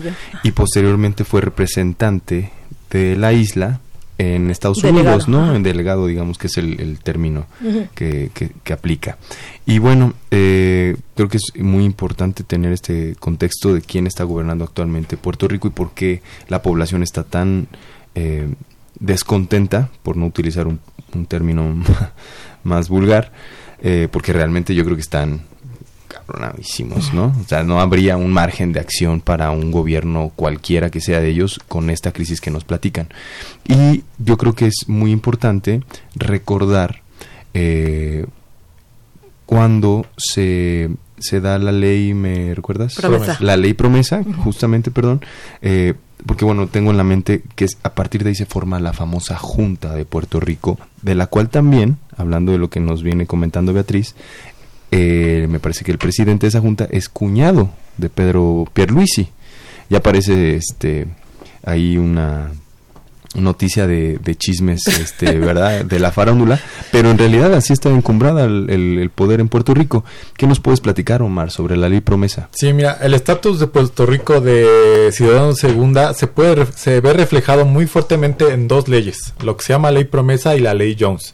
[0.44, 2.52] y posteriormente fue representante
[2.90, 3.80] de la isla
[4.20, 5.54] en Estados Unidos, ¿no?
[5.54, 7.46] En delegado, digamos que es el, término
[7.94, 9.16] que, que, aplica.
[9.64, 14.64] Y bueno, eh, creo que es muy importante tener este contexto de quién está gobernando
[14.64, 17.68] actualmente Puerto Rico y por qué la población está tan
[18.14, 18.52] eh,
[18.98, 20.80] descontenta, por no utilizar un,
[21.26, 21.82] término
[22.62, 23.32] más vulgar,
[23.80, 25.44] eh, porque realmente yo creo que están
[27.12, 27.34] ¿no?
[27.40, 31.28] O sea, no habría un margen de acción para un gobierno cualquiera que sea de
[31.28, 33.08] ellos con esta crisis que nos platican.
[33.66, 35.82] Y yo creo que es muy importante
[36.14, 37.02] recordar
[37.54, 38.26] eh,
[39.46, 42.94] cuando se, se da la ley, ¿me recuerdas?
[42.94, 43.36] Promesa.
[43.40, 45.20] La ley promesa, justamente, perdón,
[45.60, 45.94] eh,
[46.26, 48.92] porque bueno, tengo en la mente que es, a partir de ahí se forma la
[48.92, 53.26] famosa Junta de Puerto Rico, de la cual también, hablando de lo que nos viene
[53.26, 54.14] comentando Beatriz,
[54.90, 59.28] eh, me parece que el presidente de esa junta es cuñado de Pedro Pierluisi.
[59.88, 61.06] Ya aparece este
[61.64, 62.50] ahí una
[63.36, 65.84] noticia de, de chismes, este, ¿verdad?
[65.84, 66.58] De la farándula,
[66.90, 70.04] pero en realidad así está encumbrada el, el- el poder en Puerto Rico.
[70.36, 72.48] ¿Qué nos puedes platicar, Omar, sobre la ley promesa?
[72.52, 77.64] Sí, mira, el estatus de Puerto Rico de ciudadano segunda se puede se ve reflejado
[77.66, 81.32] muy fuertemente en dos leyes, lo que se llama ley promesa y la ley Jones.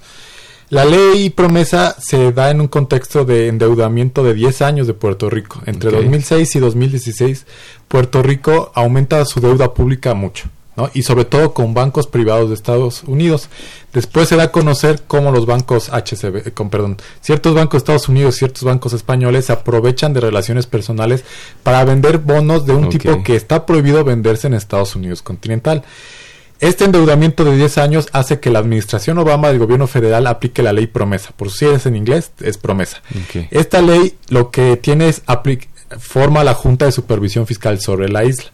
[0.68, 5.30] La ley promesa se da en un contexto de endeudamiento de 10 años de Puerto
[5.30, 5.60] Rico.
[5.66, 5.96] Entre Ok.
[5.96, 7.46] 2006 y 2016,
[7.86, 10.48] Puerto Rico aumenta su deuda pública mucho.
[10.76, 10.90] ¿no?
[10.92, 13.48] Y sobre todo con bancos privados de Estados Unidos.
[13.92, 17.78] Después se da a conocer cómo los bancos HCB, eh, con perdón, ciertos bancos de
[17.78, 21.24] Estados Unidos, ciertos bancos españoles se aprovechan de relaciones personales
[21.62, 25.82] para vender bonos de un tipo que está prohibido venderse en Estados Unidos continental.
[26.60, 30.72] Este endeudamiento de 10 años hace que la administración Obama del gobierno federal aplique la
[30.72, 31.30] ley promesa.
[31.36, 33.02] Por si es en inglés, es promesa.
[33.50, 35.22] Esta ley lo que tiene es
[35.98, 38.50] forma la Junta de Supervisión Fiscal sobre la isla.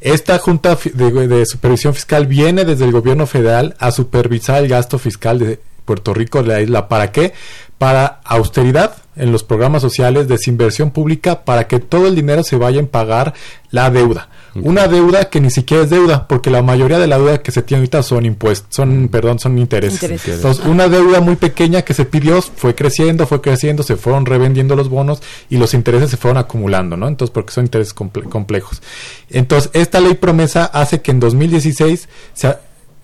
[0.00, 5.38] Esta Junta de Supervisión Fiscal viene desde el gobierno federal a supervisar el gasto fiscal
[5.38, 6.88] de Puerto Rico de la isla.
[6.88, 7.32] ¿Para qué?
[7.78, 12.78] Para austeridad en los programas sociales, desinversión pública, para que todo el dinero se vaya
[12.78, 13.34] en pagar
[13.70, 14.28] la deuda.
[14.54, 17.62] Una deuda que ni siquiera es deuda, porque la mayoría de la deuda que se
[17.62, 20.02] tiene ahorita son impuestos, son, perdón, son intereses.
[20.02, 20.36] Intereses.
[20.36, 24.74] Entonces, una deuda muy pequeña que se pidió fue creciendo, fue creciendo, se fueron revendiendo
[24.74, 27.06] los bonos y los intereses se fueron acumulando, ¿no?
[27.06, 28.82] Entonces, porque son intereses comple- complejos.
[29.30, 32.56] Entonces, esta ley promesa hace que en 2016 se,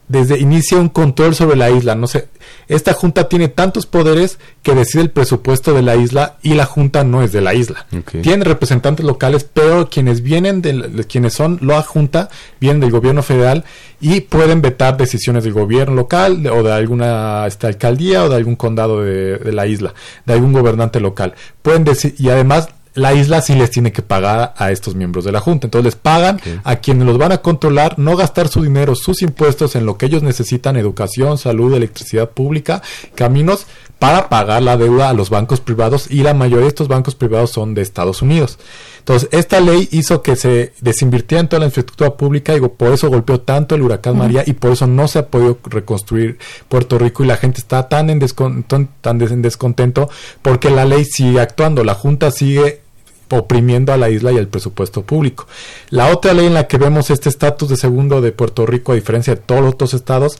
[0.09, 1.94] desde inicia un control sobre la isla.
[1.94, 2.28] No sé,
[2.68, 7.04] esta junta tiene tantos poderes que decide el presupuesto de la isla y la junta
[7.04, 7.86] no es de la isla.
[7.96, 8.22] Ok.
[8.22, 12.28] Tiene representantes locales, pero quienes vienen de, de quienes son la junta
[12.60, 13.64] vienen del gobierno federal
[14.00, 18.36] y pueden vetar decisiones del gobierno local de- o de alguna esta, alcaldía o de
[18.36, 19.94] algún condado de, de la isla,
[20.24, 21.34] de algún gobernante local.
[21.62, 25.30] Pueden decir y además la isla sí les tiene que pagar a estos miembros de
[25.32, 25.66] la Junta.
[25.68, 29.76] Entonces les pagan a quienes los van a controlar, no gastar su dinero, sus impuestos
[29.76, 32.82] en lo que ellos necesitan, educación, salud, electricidad pública,
[33.14, 33.66] caminos,
[33.99, 37.51] para pagar la deuda a los bancos privados y la mayoría de estos bancos privados
[37.51, 38.59] son de Estados Unidos.
[38.99, 43.09] Entonces, esta ley hizo que se desinvirtiera en toda la infraestructura pública y por eso
[43.09, 46.38] golpeó tanto el huracán María y por eso no se ha podido reconstruir
[46.68, 50.11] Puerto Rico y la gente está tan en, descon- tan- en descontento
[50.42, 52.82] porque la ley sigue actuando, la Junta sigue
[53.31, 55.47] oprimiendo a la isla y al presupuesto público.
[55.91, 58.97] La otra ley en la que vemos este estatus de segundo de Puerto Rico, a
[58.97, 60.39] diferencia de todos los otros estados,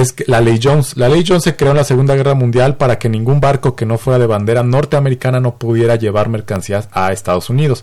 [0.00, 0.96] es que la ley Jones.
[0.96, 3.86] La ley Jones se creó en la Segunda Guerra Mundial para que ningún barco que
[3.86, 7.82] no fuera de bandera norteamericana no pudiera llevar mercancías a Estados Unidos.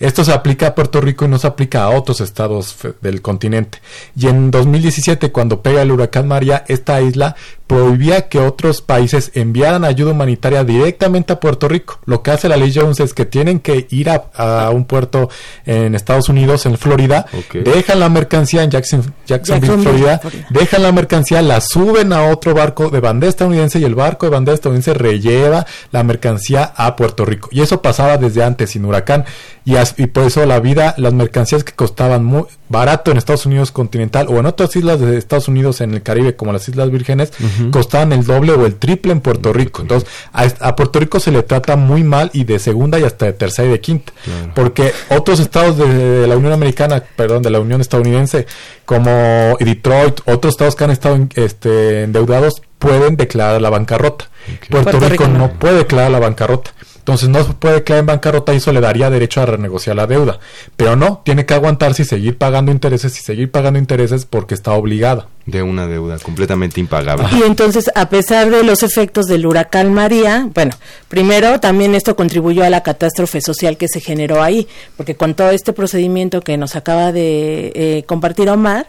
[0.00, 3.78] Esto se aplica a Puerto Rico y no se aplica a otros estados del continente.
[4.16, 7.36] Y en 2017, cuando pega el huracán María, esta isla
[7.68, 12.00] prohibía que otros países enviaran ayuda humanitaria directamente a Puerto Rico.
[12.04, 15.30] Lo que hace la ley Jones es que tienen que ir a, a un puerto
[15.64, 20.46] en Estados Unidos, en Florida, dejan la mercancía en Jackson, Jacksonville, Jacksonville, Florida, Florida.
[20.50, 24.54] dejan la mercancía, suben a otro barco de bandera estadounidense y el barco de bandera
[24.54, 27.48] estadounidense relleva la mercancía a Puerto Rico.
[27.52, 29.24] Y eso pasaba desde antes, sin huracán.
[29.64, 33.46] Y, as- y por eso la vida, las mercancías que costaban muy barato en Estados
[33.46, 36.90] Unidos continental o en otras islas de Estados Unidos en el Caribe, como las Islas
[36.90, 37.32] Vírgenes,
[37.70, 39.82] costaban el doble o el triple en Puerto Rico.
[39.82, 43.34] Entonces, a, Puerto Rico se le trata muy mal y de segunda y hasta de
[43.34, 44.12] tercera y de quinta.
[44.24, 44.52] Claro.
[44.54, 48.46] Porque otros estados de, de la Unión Americana, perdón, de la Unión Estadounidense,
[48.84, 54.28] como Detroit, otros estados que han estado en- este, endeudados, pueden declarar la bancarrota.
[54.68, 55.52] Puerto, Puerto Rico, no.
[55.52, 56.72] puede declarar la bancarrota.
[57.02, 60.06] Entonces no se puede declarar en bancarrota y eso le daría derecho a renegociar la
[60.06, 60.38] deuda.
[60.76, 64.70] Pero no, tiene que aguantarse y seguir pagando intereses y seguir pagando intereses porque está
[64.72, 65.26] obligada.
[65.44, 67.26] De una deuda completamente impagable.
[67.36, 70.76] Y entonces, a pesar de los efectos del huracán María, bueno,
[71.08, 75.50] primero también esto contribuyó a la catástrofe social que se generó ahí, porque con todo
[75.50, 78.86] este procedimiento que nos acaba de eh, compartir Omar,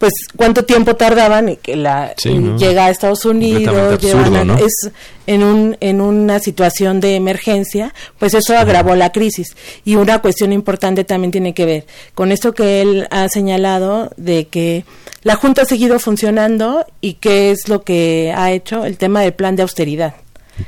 [0.00, 2.56] pues cuánto tiempo tardaban y que la Sí, ¿no?
[2.56, 4.58] llega a Estados Unidos, Completamente llevan absurdo, a- ¿no?
[4.66, 4.90] es
[5.26, 10.52] en un en una situación de emergencia, pues eso agravó la crisis y una cuestión
[10.52, 14.84] importante también tiene que ver con esto que él ha señalado de que
[15.22, 19.34] la junta ha seguido funcionando y qué es lo que ha hecho el tema del
[19.34, 20.14] plan de austeridad.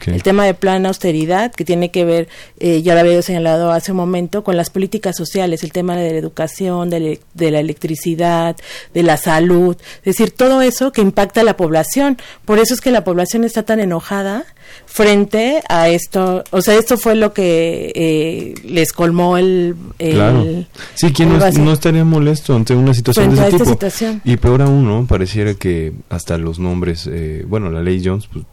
[0.06, 2.28] El tema de plan austeridad, que tiene que ver,
[2.58, 6.12] eh, ya lo había señalado hace un momento, con las políticas sociales, el tema de
[6.12, 8.56] la educación, de, de la electricidad,
[8.94, 12.18] de la salud, es decir, todo eso que impacta a la población.
[12.44, 14.44] Por eso es que la población está tan enojada
[14.86, 19.74] frente a esto, o sea, esto fue lo que eh, les colmó el...
[19.98, 20.64] claro.
[20.94, 23.78] Sí, ¿quién no, estaría molesto ante una situación de ese tipo?
[24.24, 25.06] Y peor aún, ¿no?
[25.06, 28.44] Pareciera que hasta los nombres, eh, bueno, la ley Jones pues,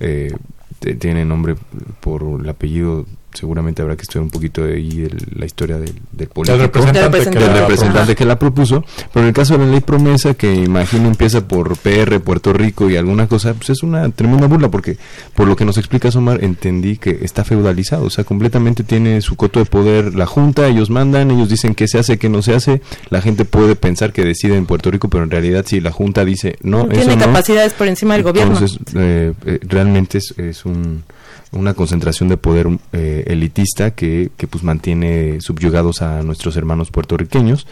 [0.00, 0.34] eh,
[0.80, 1.56] tiene nombre
[2.00, 6.28] por el apellido seguramente habrá que estudiar un poquito de ahí la historia del, del
[6.28, 10.52] político, del representante, que, la propuso, pero en el caso de la ley promesa, que
[10.52, 14.96] imagino empieza por PR, Puerto Rico y alguna cosa, pues es una tremenda burla, porque
[15.34, 19.36] por lo que nos explica Omar, entendí que está feudalizado, o sea, completamente tiene su
[19.36, 22.54] coto de poder la Junta, ellos mandan, ellos dicen qué se hace, qué no se
[22.54, 25.92] hace, la gente puede pensar que decide en Puerto Rico, pero en realidad si la
[25.92, 28.54] Junta dice no, no tiene capacidades por encima del gobierno.
[28.54, 31.04] Entonces, eh, eh, realmente es un
[31.52, 37.66] una concentración de poder eh, elitista que, que, pues mantiene subyugados a nuestros hermanos puertorriqueños.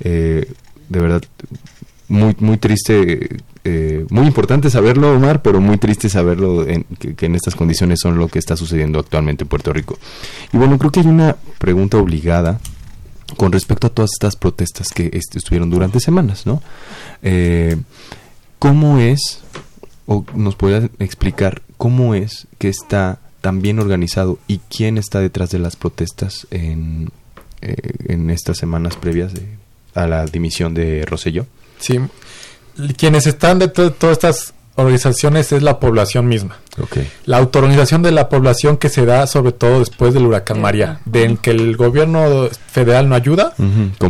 [0.00, 0.52] Eh,
[0.88, 1.22] de verdad,
[2.08, 7.34] muy, muy triste, eh, muy importante saberlo, Omar, pero muy triste saberlo en, que, en
[7.34, 9.98] estas condiciones son lo que está sucediendo actualmente en Puerto Rico.
[10.52, 12.60] Y bueno, creo que hay una pregunta obligada
[13.38, 16.62] con respecto a todas estas protestas que estuvieron durante semanas, ¿no?
[18.58, 19.42] ¿Cómo es,
[20.06, 25.50] o nos podrías explicar cómo es que está tan bien organizado y quién está detrás
[25.50, 27.10] de las protestas en,
[27.60, 27.76] eh,
[28.08, 29.32] en estas semanas previas
[29.94, 31.46] a la dimisión de Rosselló.
[31.78, 32.00] Sí,
[32.96, 36.58] quienes están detrás de todas estas organizaciones es la población misma.
[37.26, 41.38] La autoorganización de la población que se da sobre todo después del huracán María, de
[41.40, 43.54] que el gobierno federal no ayuda,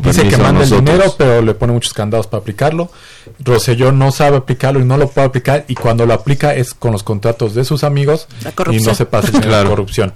[0.02, 2.90] dice que manda el dinero, pero le pone muchos candados para aplicarlo.
[3.38, 6.92] Roselló no sabe aplicarlo y no lo puede aplicar, y cuando lo aplica es con
[6.92, 8.26] los contratos de sus amigos
[8.70, 10.14] y no se pasa la corrupción.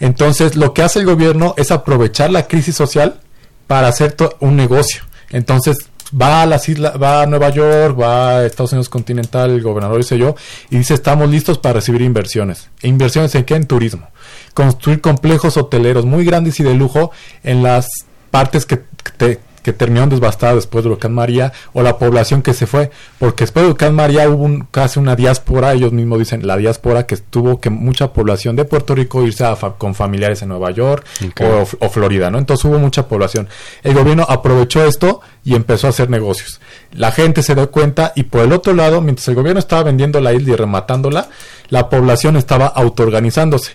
[0.00, 3.20] Entonces, lo que hace el gobierno es aprovechar la crisis social
[3.68, 5.02] para hacer un negocio.
[5.30, 5.76] Entonces,
[6.12, 9.98] va a las islas, va a Nueva York, va a Estados Unidos continental, el gobernador
[9.98, 10.34] dice yo,
[10.70, 12.68] y dice estamos listos para recibir inversiones.
[12.82, 13.54] ¿E ¿Inversiones en qué?
[13.54, 14.08] En turismo.
[14.52, 17.10] Construir complejos hoteleros muy grandes y de lujo
[17.42, 17.88] en las
[18.30, 18.82] partes que
[19.16, 23.44] te, que terminaron devastadas después del huracán María o la población que se fue, porque
[23.44, 27.60] después del huracán María hubo casi una diáspora, ellos mismos dicen la diáspora que tuvo
[27.60, 29.44] que mucha población de Puerto Rico irse
[29.78, 31.06] con familiares en Nueva York
[31.80, 32.38] o, Florida, ¿no?
[32.38, 33.48] Entonces hubo mucha población.
[33.82, 36.60] El gobierno aprovechó esto y empezó a hacer negocios.
[36.92, 40.20] La gente se dio cuenta y por el otro lado, mientras el gobierno estaba vendiendo
[40.20, 41.28] la isla y rematándola,
[41.70, 43.72] la población estaba autoorganizándose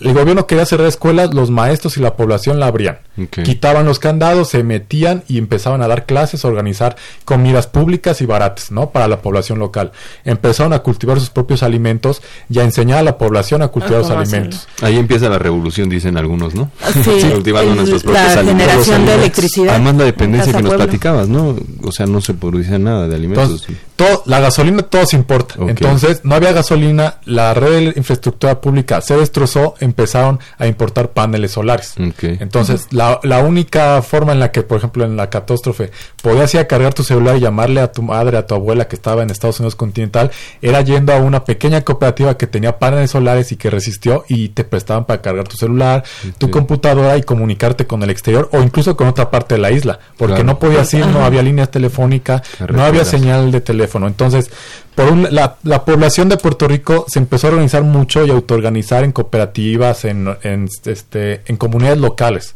[0.00, 2.98] el gobierno quería cerrar escuelas, los maestros y la población la abrían.
[3.30, 8.26] Quitaban los candados, se metían y empezaban a dar clases, a organizar comidas públicas y
[8.26, 8.90] baratas, ¿no?
[8.90, 9.92] Para la población local.
[10.24, 14.10] Empezaron a cultivar sus propios alimentos y a enseñar a la población a cultivar los
[14.10, 14.66] alimentos.
[14.82, 16.70] Ahí empieza la revolución, dicen algunos, ¿no?
[17.04, 19.74] Sí, cultivando nuestros propios la generación de electricidad.
[19.74, 21.56] Además la dependencia que nos platicabas, ¿no?
[21.84, 23.66] O sea, no se producía nada de alimentos.
[23.94, 25.54] todo, la gasolina todo se importa.
[25.60, 31.52] Entonces, no había gasolina, la red de infraestructura pública se destrozó, empezaron a importar paneles
[31.52, 31.94] solares.
[31.96, 35.90] Entonces, la, la, única forma en la que, por ejemplo, en la catástrofe,
[36.22, 38.96] podías ir a cargar tu celular y llamarle a tu madre, a tu abuela que
[38.96, 40.30] estaba en Estados Unidos continental,
[40.62, 44.64] era yendo a una pequeña cooperativa que tenía paneles solares y que resistió y te
[44.64, 46.04] prestaban para cargar tu celular,
[46.38, 49.98] tu computadora y comunicarte con el exterior o incluso con otra parte de la isla,
[50.16, 54.06] porque no podías ir, no había líneas telefónicas, no había señal de teléfono.
[54.06, 54.50] Entonces,
[54.94, 59.10] por la, la, población de Puerto Rico se empezó a organizar mucho y autoorganizar en
[59.10, 59.73] cooperativas,
[60.04, 62.54] en, en, este, en comunidades locales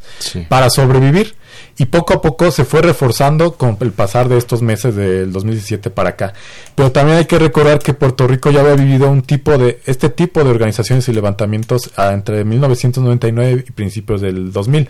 [0.48, 1.36] para sobrevivir.
[1.76, 5.90] Y poco a poco se fue reforzando con el pasar de estos meses del 2017
[5.90, 6.32] para acá.
[6.74, 10.08] Pero también hay que recordar que Puerto Rico ya había vivido un tipo de, este
[10.08, 14.88] tipo de organizaciones y levantamientos ah, entre 1999 y principios del 2000,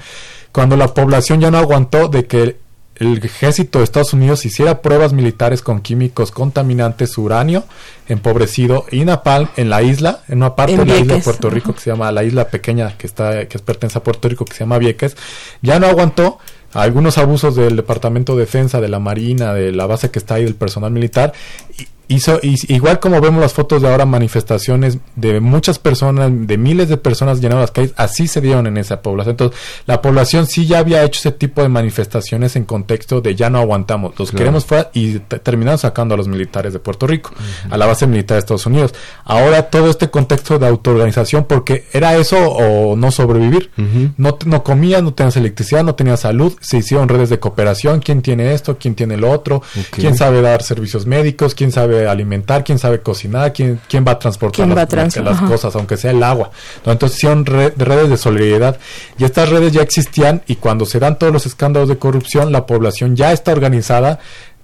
[0.53, 2.57] cuando la población ya no aguantó de que
[2.99, 7.65] el ejército de Estados Unidos hiciera pruebas militares con químicos contaminantes, uranio
[8.09, 11.75] empobrecido y napalm en la isla, en una parte de la isla de Puerto Rico
[11.75, 14.55] que se llama la isla pequeña que está que es pertenece a Puerto Rico que
[14.55, 15.17] se llama Vieques,
[15.63, 16.39] ya no aguantó
[16.73, 20.45] algunos abusos del Departamento de Defensa, de la Marina, de la base que está ahí
[20.45, 21.33] del personal militar
[21.79, 26.89] y, hizo igual como vemos las fotos de ahora manifestaciones de muchas personas de miles
[26.89, 29.33] de personas llenando las calles así se dieron en esa población.
[29.33, 33.51] Entonces la población sí ya había hecho ese tipo de manifestaciones en contexto de ya
[33.51, 37.31] no aguantamos los queremos fuera y terminaron sacando a los militares de Puerto Rico
[37.69, 38.95] a la base militar de Estados Unidos.
[39.25, 43.71] Ahora todo este contexto de autoorganización porque era eso o no sobrevivir.
[44.17, 48.23] No no comías no tenías electricidad no tenías salud se hicieron redes de cooperación quién
[48.23, 52.65] tiene esto quién tiene lo otro quién sabe dar servicios médicos quién sabe sabe alimentar,
[52.65, 55.47] quién sabe cocinar, quién, quién va a transportar ¿Quién va las, a trans- las ajá.
[55.47, 56.51] cosas, aunque sea el agua.
[56.85, 56.93] ¿no?
[56.93, 58.79] Entonces son re- redes de solidaridad
[59.19, 62.67] y estas redes ya existían y cuando se dan todos los escándalos de corrupción, la
[62.67, 64.19] población ya está organizada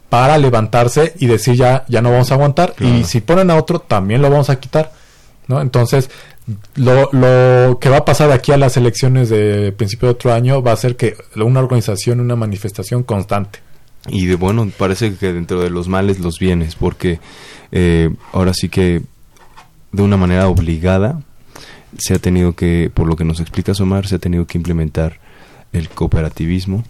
[0.08, 3.80] para levantarse y decir ya, ya no vamos a aguantar y si ponen a otro
[3.80, 4.92] también lo vamos a quitar.
[5.48, 5.60] ¿no?
[5.60, 6.08] Entonces,
[6.76, 10.32] lo, lo que va a pasar de aquí a las elecciones de principio de otro
[10.32, 13.58] año va a ser que una organización, una manifestación constante.
[14.08, 17.20] Y de bueno, parece que dentro de los males los bienes, porque
[17.72, 19.02] eh, ahora sí que
[19.92, 21.22] de una manera obligada
[21.98, 25.20] se ha tenido que, por lo que nos explica Omar, se ha tenido que implementar
[25.72, 26.84] el cooperativismo,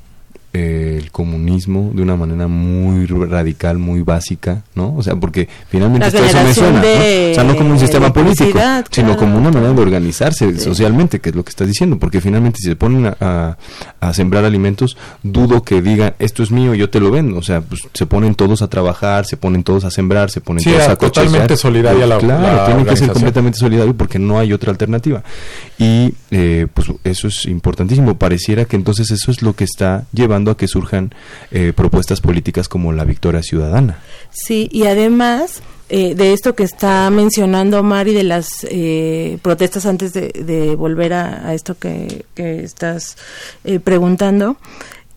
[0.55, 4.95] eh, el comunismo de una manera muy radical, muy básica, ¿no?
[4.97, 6.87] O sea, porque finalmente esto eso me suena, ¿no?
[7.31, 9.83] O sea, no como un sistema político, electricidad, sino claro, como una manera de claro.
[9.83, 13.57] organizarse socialmente, que es lo que estás diciendo, porque finalmente si se ponen a, a-
[14.01, 17.61] a sembrar alimentos, dudo que digan, esto es mío, yo te lo vendo, o sea,
[17.61, 20.83] pues se ponen todos a trabajar, se ponen todos a sembrar, se ponen Sí, todos
[20.89, 21.25] a cosechar.
[21.25, 25.25] totalmente solidaria la- Claro, la tienen que ser completamente solidario porque no hay otra alternativa.
[25.79, 30.44] Y eh, pues eso es importantísimo, pareciera que entonces eso es lo que está llevando
[30.51, 31.15] a que surjan
[31.51, 33.99] eh, propuestas políticas como la Victoria Ciudadana.
[34.31, 39.85] Sí, y además eh, de esto que está mencionando Omar y de las eh, protestas
[39.85, 43.17] antes de, volver a, esto que, que estás
[43.65, 44.57] eh, preguntando,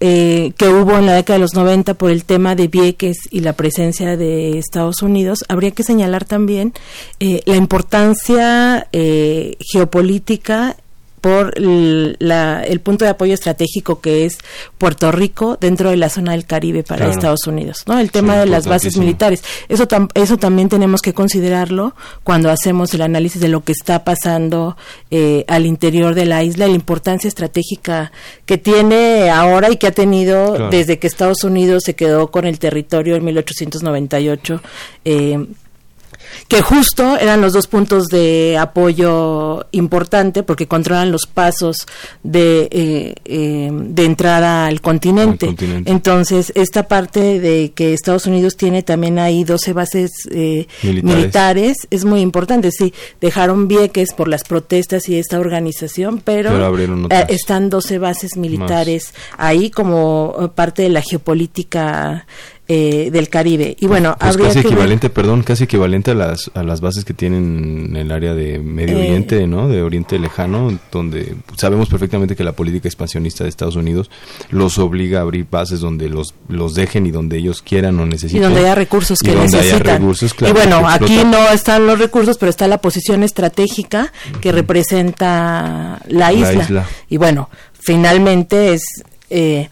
[0.01, 3.39] eh, que hubo en la década de los 90 por el tema de Vieques y
[3.39, 6.73] la presencia de Estados Unidos, habría que señalar también
[7.19, 10.75] la importancia eh, geopolítica
[11.21, 14.37] por el, la- el punto de apoyo estratégico que es
[14.77, 17.11] Puerto Rico dentro de la zona del Caribe para Claro.
[17.11, 17.97] Estados Unidos, ¿no?
[17.99, 19.43] El tema Sí, de las bases militares.
[19.67, 24.03] Eso, tam- eso también tenemos que considerarlo cuando hacemos el análisis de lo que está
[24.03, 24.77] pasando
[25.11, 28.11] eh, al interior de la isla, la importancia estratégica
[28.45, 30.69] que tiene ahora y que ha tenido Claro.
[30.69, 34.61] desde que Estados Unidos se quedó con el territorio en 1898.
[35.05, 35.45] Eh,
[36.47, 41.85] que justo eran los dos puntos de apoyo importante porque controlan los pasos
[42.23, 45.47] de, eh, eh, de entrada al continente.
[45.47, 45.91] Al continente.
[45.91, 51.03] Entonces, esta parte de que Estados Unidos tiene también ahí 12 bases eh, Militares.
[51.03, 51.77] militares.
[51.89, 52.71] es muy importante.
[52.71, 56.77] Sí, dejaron Vieques por las protestas y esta organización, pero,
[57.09, 62.25] eh, están 12 bases militares ahí como parte de la geopolítica
[62.69, 63.77] eh, del Caribe.
[63.79, 66.81] Y bueno, Pues habría casi que ver- equivalente, perdón, casi equivalente a las, a las
[66.81, 69.07] bases que tienen en el área de Medio Eh.
[69.07, 69.69] Oriente, ¿no?
[69.69, 74.09] De Oriente Lejano, donde sabemos perfectamente que la política expansionista de Estados Unidos
[74.49, 78.09] los obliga a abrir bases donde los, los dejen y donde ellos quieran o y
[78.09, 78.41] necesiten.
[78.43, 79.97] donde haya recursos Y que donde haya necesitan.
[80.01, 84.11] recursos, claro, y bueno, aquí no están los recursos, pero está la posición estratégica
[84.41, 86.53] que representa la La isla.
[86.63, 86.85] isla.
[87.09, 87.49] Y bueno,
[87.79, 88.81] finalmente es
[89.29, 89.69] eh,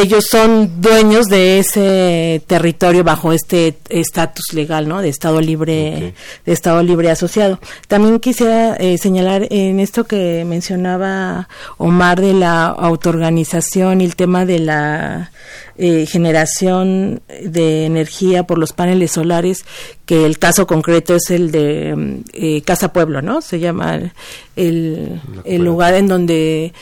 [0.00, 5.02] ellos son dueños de ese territorio bajo este estatus legal, ¿no?
[5.02, 7.60] De Estado libre, de Estado libre asociado.
[7.86, 14.46] También quisiera eh, señalar en esto que mencionaba Omar de la autoorganización y el tema
[14.46, 15.30] de la
[15.76, 19.64] eh, generación de energía por los paneles solares,
[20.06, 23.42] que el caso concreto es el de mm, eh, Casa Pueblo, ¿no?
[23.42, 24.12] Se llama
[24.56, 26.72] el lugar en donde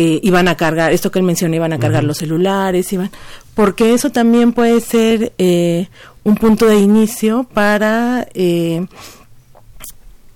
[0.00, 3.10] eh, iban a cargar, esto que él mencionó, iban a cargar los celulares, iban,
[3.56, 5.88] porque eso también puede ser eh,
[6.22, 8.86] un punto de inicio para eh,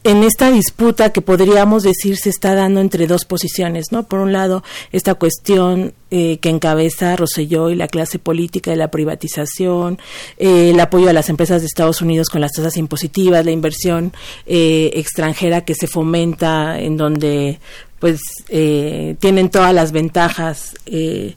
[0.04, 4.08] en esta disputa que podríamos decir se está dando entre dos posiciones, ¿no?
[4.08, 8.90] Por un lado, esta cuestión eh, que encabeza Rosselló y la clase política de la
[8.90, 9.98] privatización,
[10.38, 14.12] eh, el apoyo a las empresas de Estados Unidos con las tasas impositivas, la inversión
[14.46, 17.60] eh, extranjera que se fomenta en donde
[18.02, 21.36] pues eh, tienen todas las ventajas eh,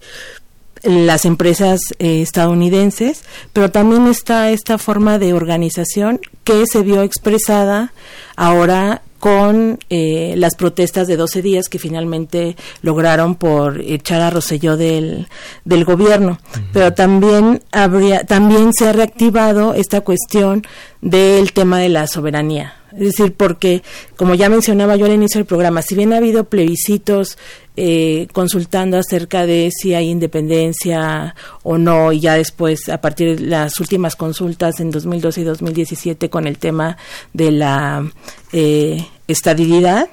[0.82, 7.94] las empresas eh, estadounidenses, pero también está esta forma de organización que se vio expresada
[8.36, 14.76] ahora con eh, las protestas de 12 días que finalmente lograron por echar a Rosselló
[14.76, 15.28] del,
[15.66, 16.40] del gobierno.
[16.74, 20.64] Pero también habría, también se ha reactivado esta cuestión
[21.02, 22.76] del tema de la soberanía.
[22.96, 23.84] Es decir, porque,
[24.16, 27.38] como ya mencionaba yo al inicio del programa, si bien ha habido plebiscitos
[27.78, 33.46] eh, consultando acerca de si hay independencia o no, y ya después, a partir de
[33.46, 36.98] las últimas consultas en 2012 y 2017 con el tema
[37.34, 38.10] de la
[38.54, 40.10] eh, estabilidad,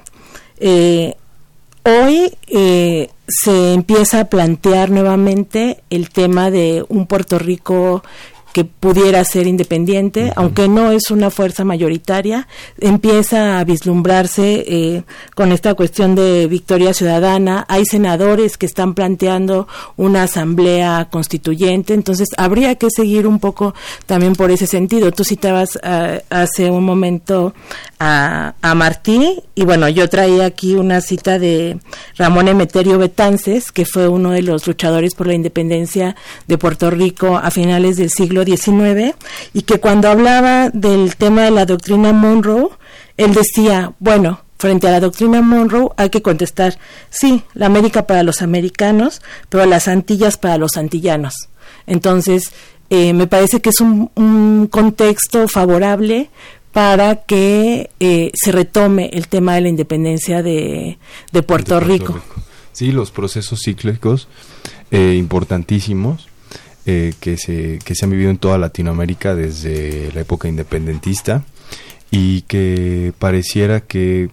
[0.59, 1.15] eh,
[1.83, 8.03] hoy eh, se empieza a plantear nuevamente el tema de un Puerto Rico
[8.53, 12.47] que pudiera ser independiente, aunque no es una fuerza mayoritaria,
[12.79, 15.03] empieza a vislumbrarse eh,
[15.35, 17.65] con esta cuestión de victoria ciudadana.
[17.67, 23.73] Hay senadores que están planteando una asamblea constituyente, entonces habría que seguir un poco
[24.05, 25.11] también por ese sentido.
[25.11, 27.55] Tú citabas uh, hace un momento
[27.99, 31.79] a, a, Martí y bueno, yo traía aquí una cita de
[32.17, 36.15] Ramón Emeterio Betances, que fue uno de los luchadores por la independencia
[36.47, 39.15] de Puerto Rico a finales del siglo XIX
[39.53, 42.69] y que cuando hablaba del tema de la doctrina Monroe,
[43.17, 46.77] él decía, bueno, frente a la doctrina Monroe hay que contestar,
[47.09, 51.33] sí, la América para los americanos, pero las Antillas para los antillanos.
[51.85, 52.51] Entonces,
[52.89, 56.29] eh, me parece que es un, un contexto favorable
[56.71, 60.97] para que eh, se retome el tema de la independencia de,
[61.31, 62.13] de, Puerto, de Puerto Rico.
[62.13, 62.43] Rico.
[62.71, 64.27] Sí, los procesos cíclicos
[64.89, 66.27] eh, importantísimos
[66.85, 71.43] eh, que, se, que se han vivido en toda Latinoamérica desde la época independentista
[72.11, 74.29] y que pareciera que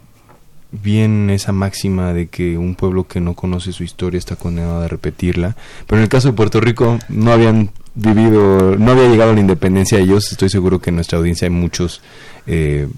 [0.73, 4.89] bien esa máxima de que un pueblo que no conoce su historia está condenado a
[4.89, 5.57] repetirla.
[5.87, 9.99] Pero en el caso de Puerto Rico no habían vivido, no había llegado la independencia
[9.99, 10.31] a ellos.
[10.31, 12.03] Estoy seguro que en nuestra audiencia hay muchos
[12.47, 12.89] eh,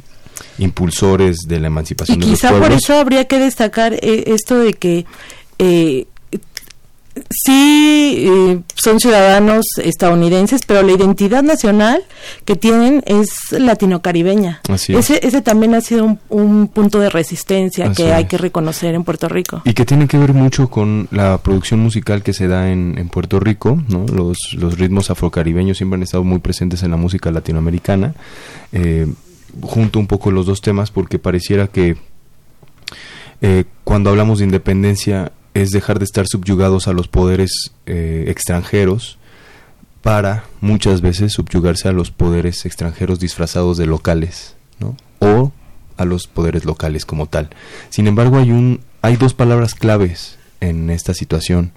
[0.59, 4.59] impulsores de la emancipación y de quizá los por eso habría que destacar eh, esto
[4.59, 5.07] de que
[5.59, 6.07] eh,
[7.31, 12.03] sí eh, son ciudadanos estadounidenses, pero la identidad nacional
[12.45, 14.61] que tienen es latino-caribeña.
[14.89, 18.15] Ese, ese también ha sido un, un punto de resistencia Así que es.
[18.15, 19.63] hay que reconocer en Puerto Rico.
[19.65, 23.09] Y que tiene que ver mucho con la producción musical que se da en, en
[23.09, 24.07] Puerto Rico, ¿no?
[24.07, 28.15] Los, los ritmos afrocaribeños siempre han estado muy presentes en la música latinoamericana.
[28.73, 29.07] Eh,
[29.61, 31.97] junto un poco los dos temas porque pareciera que
[33.43, 39.19] eh, cuando hablamos de independencia es dejar de estar subyugados a los poderes eh, extranjeros
[40.03, 44.97] para muchas veces subyugarse a los poderes extranjeros disfrazados de locales, ¿no?
[45.21, 45.53] O
[45.97, 47.51] a los poderes locales como tal.
[47.91, 51.73] Sin embargo, hay un hay dos palabras claves en esta situación,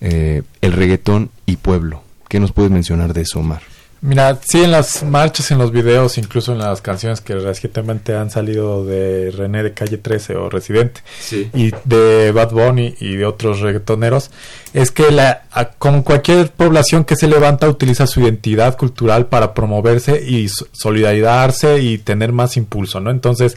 [0.00, 2.02] eh, el reggaetón y pueblo.
[2.28, 3.62] ¿Qué nos puedes mencionar de eso, Omar?
[4.00, 8.30] Mira, sí, en las marchas, en los videos, incluso en las canciones que recientemente han
[8.30, 11.50] salido de René de Calle 13 o Residente sí.
[11.52, 14.30] y de Bad Bunny y de otros reggaetoneros,
[14.72, 15.42] es que la,
[15.78, 21.98] como cualquier población que se levanta utiliza su identidad cultural para promoverse y solidarizarse y
[21.98, 23.10] tener más impulso, ¿no?
[23.10, 23.56] Entonces,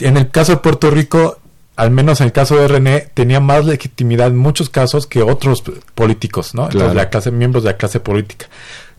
[0.00, 1.38] en el caso de Puerto Rico,
[1.76, 5.62] al menos en el caso de René, tenía más legitimidad en muchos casos que otros
[5.94, 6.68] políticos, ¿no?
[6.68, 6.72] Claro.
[6.72, 8.48] Entonces, la clase, miembros de la clase política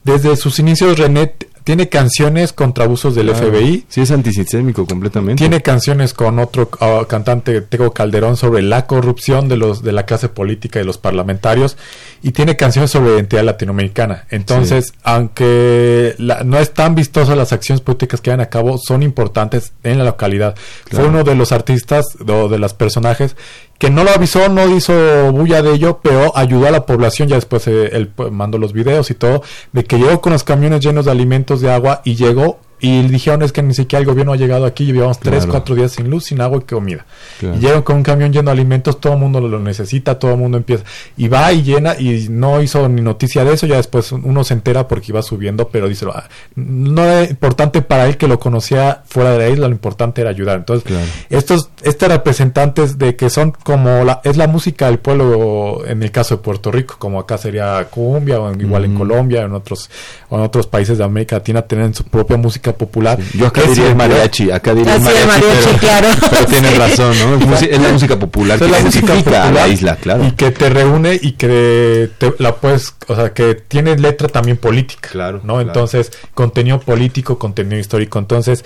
[0.07, 1.33] desde sus inicios René
[1.67, 3.47] tiene canciones contra abusos del Claro.
[3.51, 3.83] FBI.
[3.89, 5.41] Sí, es antisistémico completamente.
[5.41, 10.05] Tiene canciones con otro uh, cantante, Tego Calderón, sobre la corrupción de los de la
[10.05, 11.75] clase política y los parlamentarios.
[12.23, 14.25] Y tiene canciones sobre identidad latinoamericana.
[14.29, 14.93] Entonces, Sí.
[15.03, 19.73] aunque la- no es tan vistoso las acciones políticas que llevan a cabo, son importantes
[19.83, 20.55] en la localidad.
[20.85, 21.03] Claro.
[21.03, 23.35] Fue uno de los artistas o de los personajes
[23.77, 27.35] que no lo avisó, no hizo bulla de ello, pero ayudó a la población, ya
[27.35, 30.81] después eh, él pues, mandó los videos y todo, de que llegó con los camiones
[30.83, 34.33] llenos de alimentos, de agua, y llegó, y dijeron es que ni siquiera el gobierno
[34.33, 35.51] ha llegado aquí, llevamos tres, Claro.
[35.51, 37.05] cuatro días sin luz, sin agua y comida.
[37.39, 37.55] Claro.
[37.55, 40.37] Y llegan con un camión lleno de alimentos, todo el mundo lo necesita, todo el
[40.37, 40.83] mundo empieza,
[41.17, 44.53] y va y llena, y no hizo ni noticia de eso, ya después uno se
[44.53, 49.01] entera porque iba subiendo, pero dice, "Ah, no era importante para él que lo conocía
[49.07, 50.57] fuera de la isla, lo importante era ayudar.
[50.57, 51.05] Entonces, Claro.
[51.29, 56.11] estos, estos representantes de que son como la, es la música del pueblo en el
[56.11, 58.97] caso de Puerto Rico, como acá sería cumbia, o en- igual en.
[58.97, 59.89] Colombia, en otros,
[60.29, 63.19] o en otros países de América Latina tienen su propia música popular.
[63.33, 66.07] Yo acá diría el mariachi, acá diría el mariachi, mariachi, pero, claro.
[66.29, 67.55] pero tienes razón, ¿no?
[67.55, 70.25] Es, la música popular Es que la música identifica a la popular isla, claro.
[70.25, 74.57] Y que te reúne y que te, la puedes, o sea, que tiene letra también
[74.57, 75.09] política.
[75.11, 75.55] Claro, ¿no?
[75.55, 75.61] claro.
[75.61, 78.19] Entonces, contenido político, contenido histórico.
[78.19, 78.63] Entonces,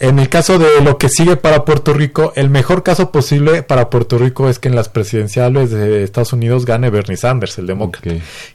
[0.00, 3.90] en el caso de lo que sigue para Puerto Rico, el mejor caso posible para
[3.90, 8.10] Puerto Rico es que en las presidenciales de Estados Unidos gane Bernie Sanders, el demócrata,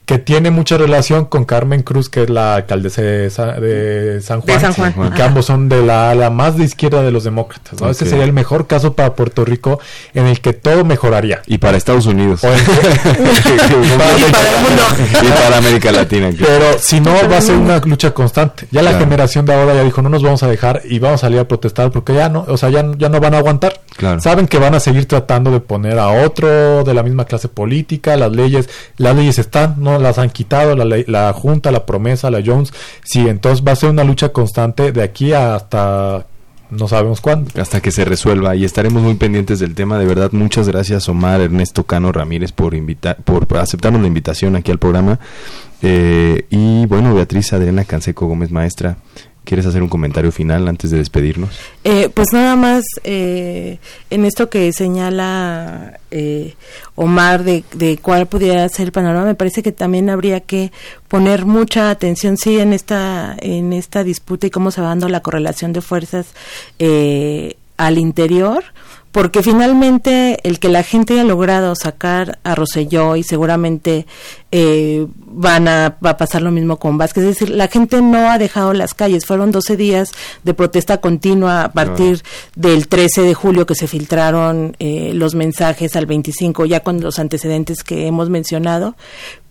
[0.05, 4.41] que tiene mucha relación con Carmen Cruz, que es la alcaldesa de, Sa- de San
[4.41, 5.09] Juan, De San Juan.
[5.11, 7.81] y que ambos son de la ala más de izquierda de los demócratas.
[7.81, 7.89] ¿no?
[7.89, 9.79] Ese sería el mejor caso para Puerto Rico
[10.13, 11.41] en el que todo mejoraría.
[11.47, 12.41] Y para Estados Unidos.
[12.43, 14.83] O en- Y para el mundo.
[15.23, 16.29] y para América Latina.
[16.31, 16.53] claro.
[16.57, 18.67] Pero si no, va a ser una lucha constante.
[18.71, 19.05] Ya la Claro.
[19.05, 21.47] generación de ahora ya dijo, no nos vamos a dejar y vamos a salir a
[21.47, 23.81] protestar porque ya no, o sea, ya, ya no van a aguantar.
[23.97, 24.19] Claro.
[24.21, 28.15] Saben que van a seguir tratando de poner a otro de la misma clase política,
[28.15, 32.29] las leyes, las leyes están, no las han quitado, la, ley- la Junta, la promesa,
[32.31, 32.73] la Jones,
[33.03, 36.25] sí, entonces va a ser una lucha constante de aquí hasta
[36.69, 37.51] no sabemos cuándo.
[37.61, 39.99] Hasta que se resuelva y estaremos muy pendientes del tema.
[39.99, 44.71] De verdad, muchas gracias Omar, Ernesto Cano Ramírez por, invitar, por aceptarnos la invitación aquí
[44.71, 45.19] al programa.
[45.83, 48.97] Eh, y bueno, Beatriz Adriana Canseco Gómez, maestra,
[49.43, 51.59] ¿Quieres hacer un comentario final antes de despedirnos?
[51.83, 53.77] Eh, pues nada más eh,
[54.09, 56.55] en esto que señala eh,
[56.95, 60.71] Omar de, de, cuál pudiera ser el panorama, me parece que también habría que
[61.09, 65.19] poner mucha atención, sí, en esta en esta disputa y cómo se va dando la
[65.19, 66.27] correlación de fuerzas
[67.77, 68.63] al interior
[69.13, 74.07] porque finalmente el que la gente haya logrado sacar a Roselló y seguramente
[74.51, 78.31] eh, van a, va a pasar lo mismo con Vázquez, es decir, la gente no
[78.31, 80.11] ha dejado las calles, fueron 12 días
[80.43, 82.23] de protesta continua a partir
[82.55, 87.19] del 13 de julio que se filtraron eh, los mensajes al 25, ya con los
[87.19, 88.95] antecedentes que hemos mencionado,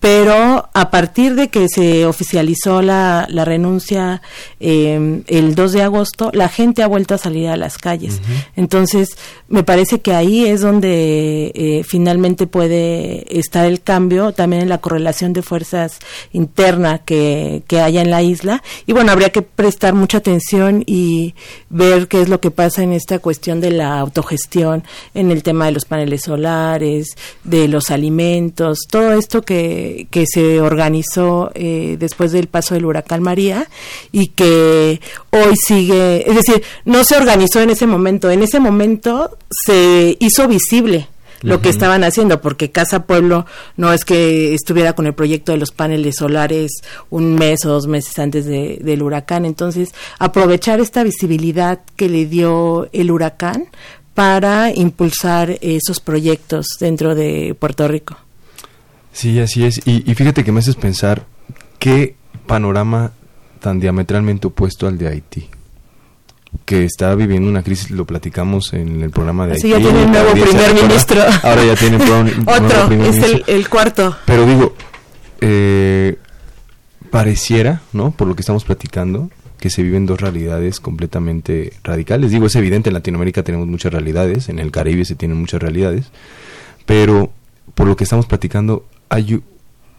[0.02, 4.20] pero a partir de que se oficializó la, la renuncia
[4.58, 8.20] eh, el 2 de agosto, la gente ha vuelto a salir a las calles.
[8.56, 9.16] Entonces,
[9.52, 14.78] me parece que ahí es donde eh, finalmente puede estar el cambio, también en la
[14.78, 16.00] correlación de fuerzas
[16.32, 18.62] interna que, que haya en la isla.
[18.86, 21.34] Y bueno, habría que prestar mucha atención y
[21.70, 24.82] ver qué es lo que pasa en esta cuestión de la autogestión,
[25.14, 29.52] en el tema de los paneles solares, de los alimentos, todo esto que
[30.10, 33.68] que, se organizó eh, después del paso del huracán María
[34.10, 35.00] y que
[35.30, 39.36] hoy sigue, es decir, no se organizó en ese momento, en ese momento
[39.66, 41.08] se hizo visible
[41.42, 43.46] lo que estaban haciendo, porque Casa Pueblo
[43.76, 46.70] no es que estuviera con el proyecto de los paneles solares
[47.10, 49.44] un mes o dos meses antes del huracán.
[49.44, 53.66] Entonces, aprovechar esta visibilidad que le dio el huracán
[54.14, 58.16] para impulsar esos proyectos dentro de Puerto Rico.
[59.12, 59.80] Sí, así es.
[59.86, 61.26] Y, fíjate que me haces pensar
[61.78, 62.14] qué
[62.46, 63.12] panorama
[63.60, 65.48] tan diametralmente opuesto al de Haití
[66.64, 69.62] que está viviendo una crisis, lo platicamos en el programa de Haití.
[69.62, 71.22] Sí, ya tiene un nuevo primer ministro.
[71.42, 74.16] Ahora ya tiene otro, es el, cuarto.
[74.26, 74.74] Pero digo,
[75.40, 76.18] eh,
[77.10, 78.10] pareciera, ¿no?
[78.12, 82.30] Por lo que estamos platicando, que se viven dos realidades completamente radicales.
[82.30, 86.10] Digo, es evidente, en Latinoamérica tenemos muchas realidades, en el Caribe se tienen muchas realidades,
[86.86, 87.32] pero
[87.74, 89.42] por lo que estamos platicando, hay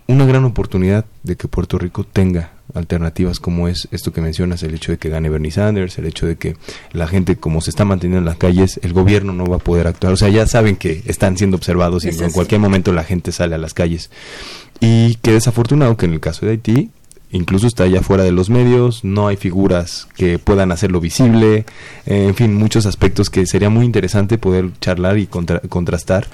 [0.07, 4.73] una gran oportunidad de que Puerto Rico tenga alternativas como es esto que mencionas, el
[4.73, 6.55] hecho de que gane Bernie Sanders, el hecho de que
[6.91, 9.87] la gente como se está manteniendo en las calles, el gobierno no va a poder
[9.87, 10.13] actuar.
[10.13, 13.55] O sea, ya saben que están siendo observados y en cualquier momento la gente sale
[13.55, 14.09] a las calles.
[14.79, 16.89] Y que desafortunado que en el caso de Haití
[17.33, 21.65] incluso está ya fuera de los medios, no hay figuras que puedan hacerlo visible,
[22.05, 26.27] eh, en fin, muchos aspectos que sería muy interesante poder charlar y contrastar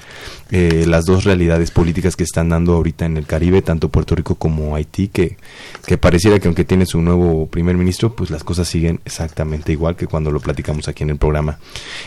[0.50, 4.34] eh, las dos realidades políticas que están dando ahorita en el Caribe, tanto Puerto Rico
[4.34, 5.38] como Haití, que,
[5.86, 9.96] que pareciera que aunque tiene su nuevo primer ministro, pues las cosas siguen exactamente igual
[9.96, 11.58] que cuando lo platicamos aquí en el programa.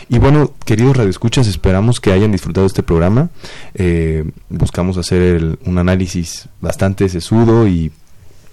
[0.08, 3.30] Y bueno, queridos radioescuchas, esperamos que hayan disfrutado este programa.
[3.74, 7.90] Eh, buscamos hacer un análisis bastante sesudo y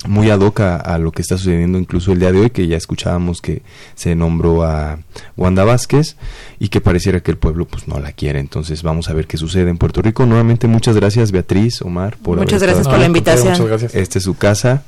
[0.08, 2.78] muy ad hoc a, lo que está sucediendo incluso el día de hoy, que ya
[2.78, 3.62] escuchábamos que
[3.96, 5.00] se nombró a
[5.38, 6.16] Wanda Vázquez
[6.60, 8.40] y que pareciera que el pueblo pues no la quiere.
[8.40, 10.26] Entonces vamos a ver qué sucede en Puerto Rico.
[10.26, 13.56] Nuevamente muchas gracias Beatriz, Omar, por Muchas gracias por la invitación.
[13.94, 14.84] Esta es su casa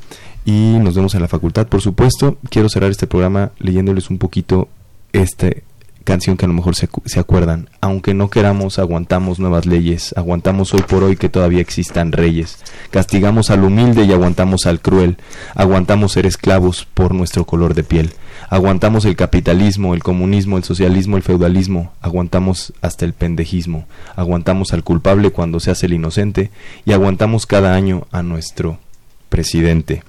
[0.46, 2.38] y nos vemos en la facultad, por supuesto.
[2.50, 4.68] Quiero cerrar este programa leyéndoles un poquito
[5.14, 5.64] este
[6.04, 7.70] canción que a lo mejor se, se, acuerdan.
[7.82, 12.60] Aunque no queramos, aguantamos nuevas leyes, aguantamos hoy por hoy que todavía existan reyes,
[12.92, 15.18] castigamos al humilde y aguantamos al cruel,
[15.56, 18.12] aguantamos ser esclavos por nuestro color de piel,
[18.50, 23.86] aguantamos el capitalismo, el comunismo, el socialismo, el feudalismo, aguantamos hasta el pendejismo,
[24.16, 26.52] aguantamos al culpable cuando se hace el inocente.
[26.86, 28.78] Y aguantamos cada año a nuestro
[29.30, 30.04] presidente.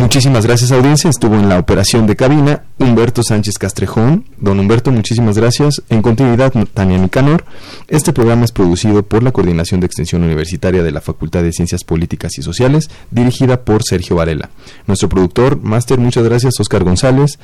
[0.00, 4.24] Muchísimas gracias audiencia, estuvo en la operación de cabina Humberto Sánchez Castrejón.
[4.38, 5.82] Don Humberto, muchísimas gracias.
[5.90, 7.44] En continuidad, Tania Nicanor.
[7.86, 11.84] Este programa es producido por la Coordinación de Extensión Universitaria de la Facultad de Ciencias
[11.84, 14.48] Políticas y Sociales, dirigida por Sergio Varela.
[14.86, 17.38] Nuestro productor, máster, muchas gracias, Oscar González.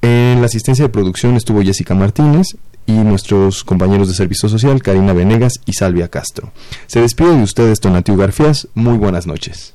[0.00, 5.12] En la asistencia de producción estuvo Jessica Martínez y nuestros compañeros de servicio social, Karina
[5.14, 6.52] Venegas y Salvia Castro.
[6.86, 8.68] Se despide de ustedes, Tonatiuh Garfias.
[8.74, 9.74] Muy buenas noches.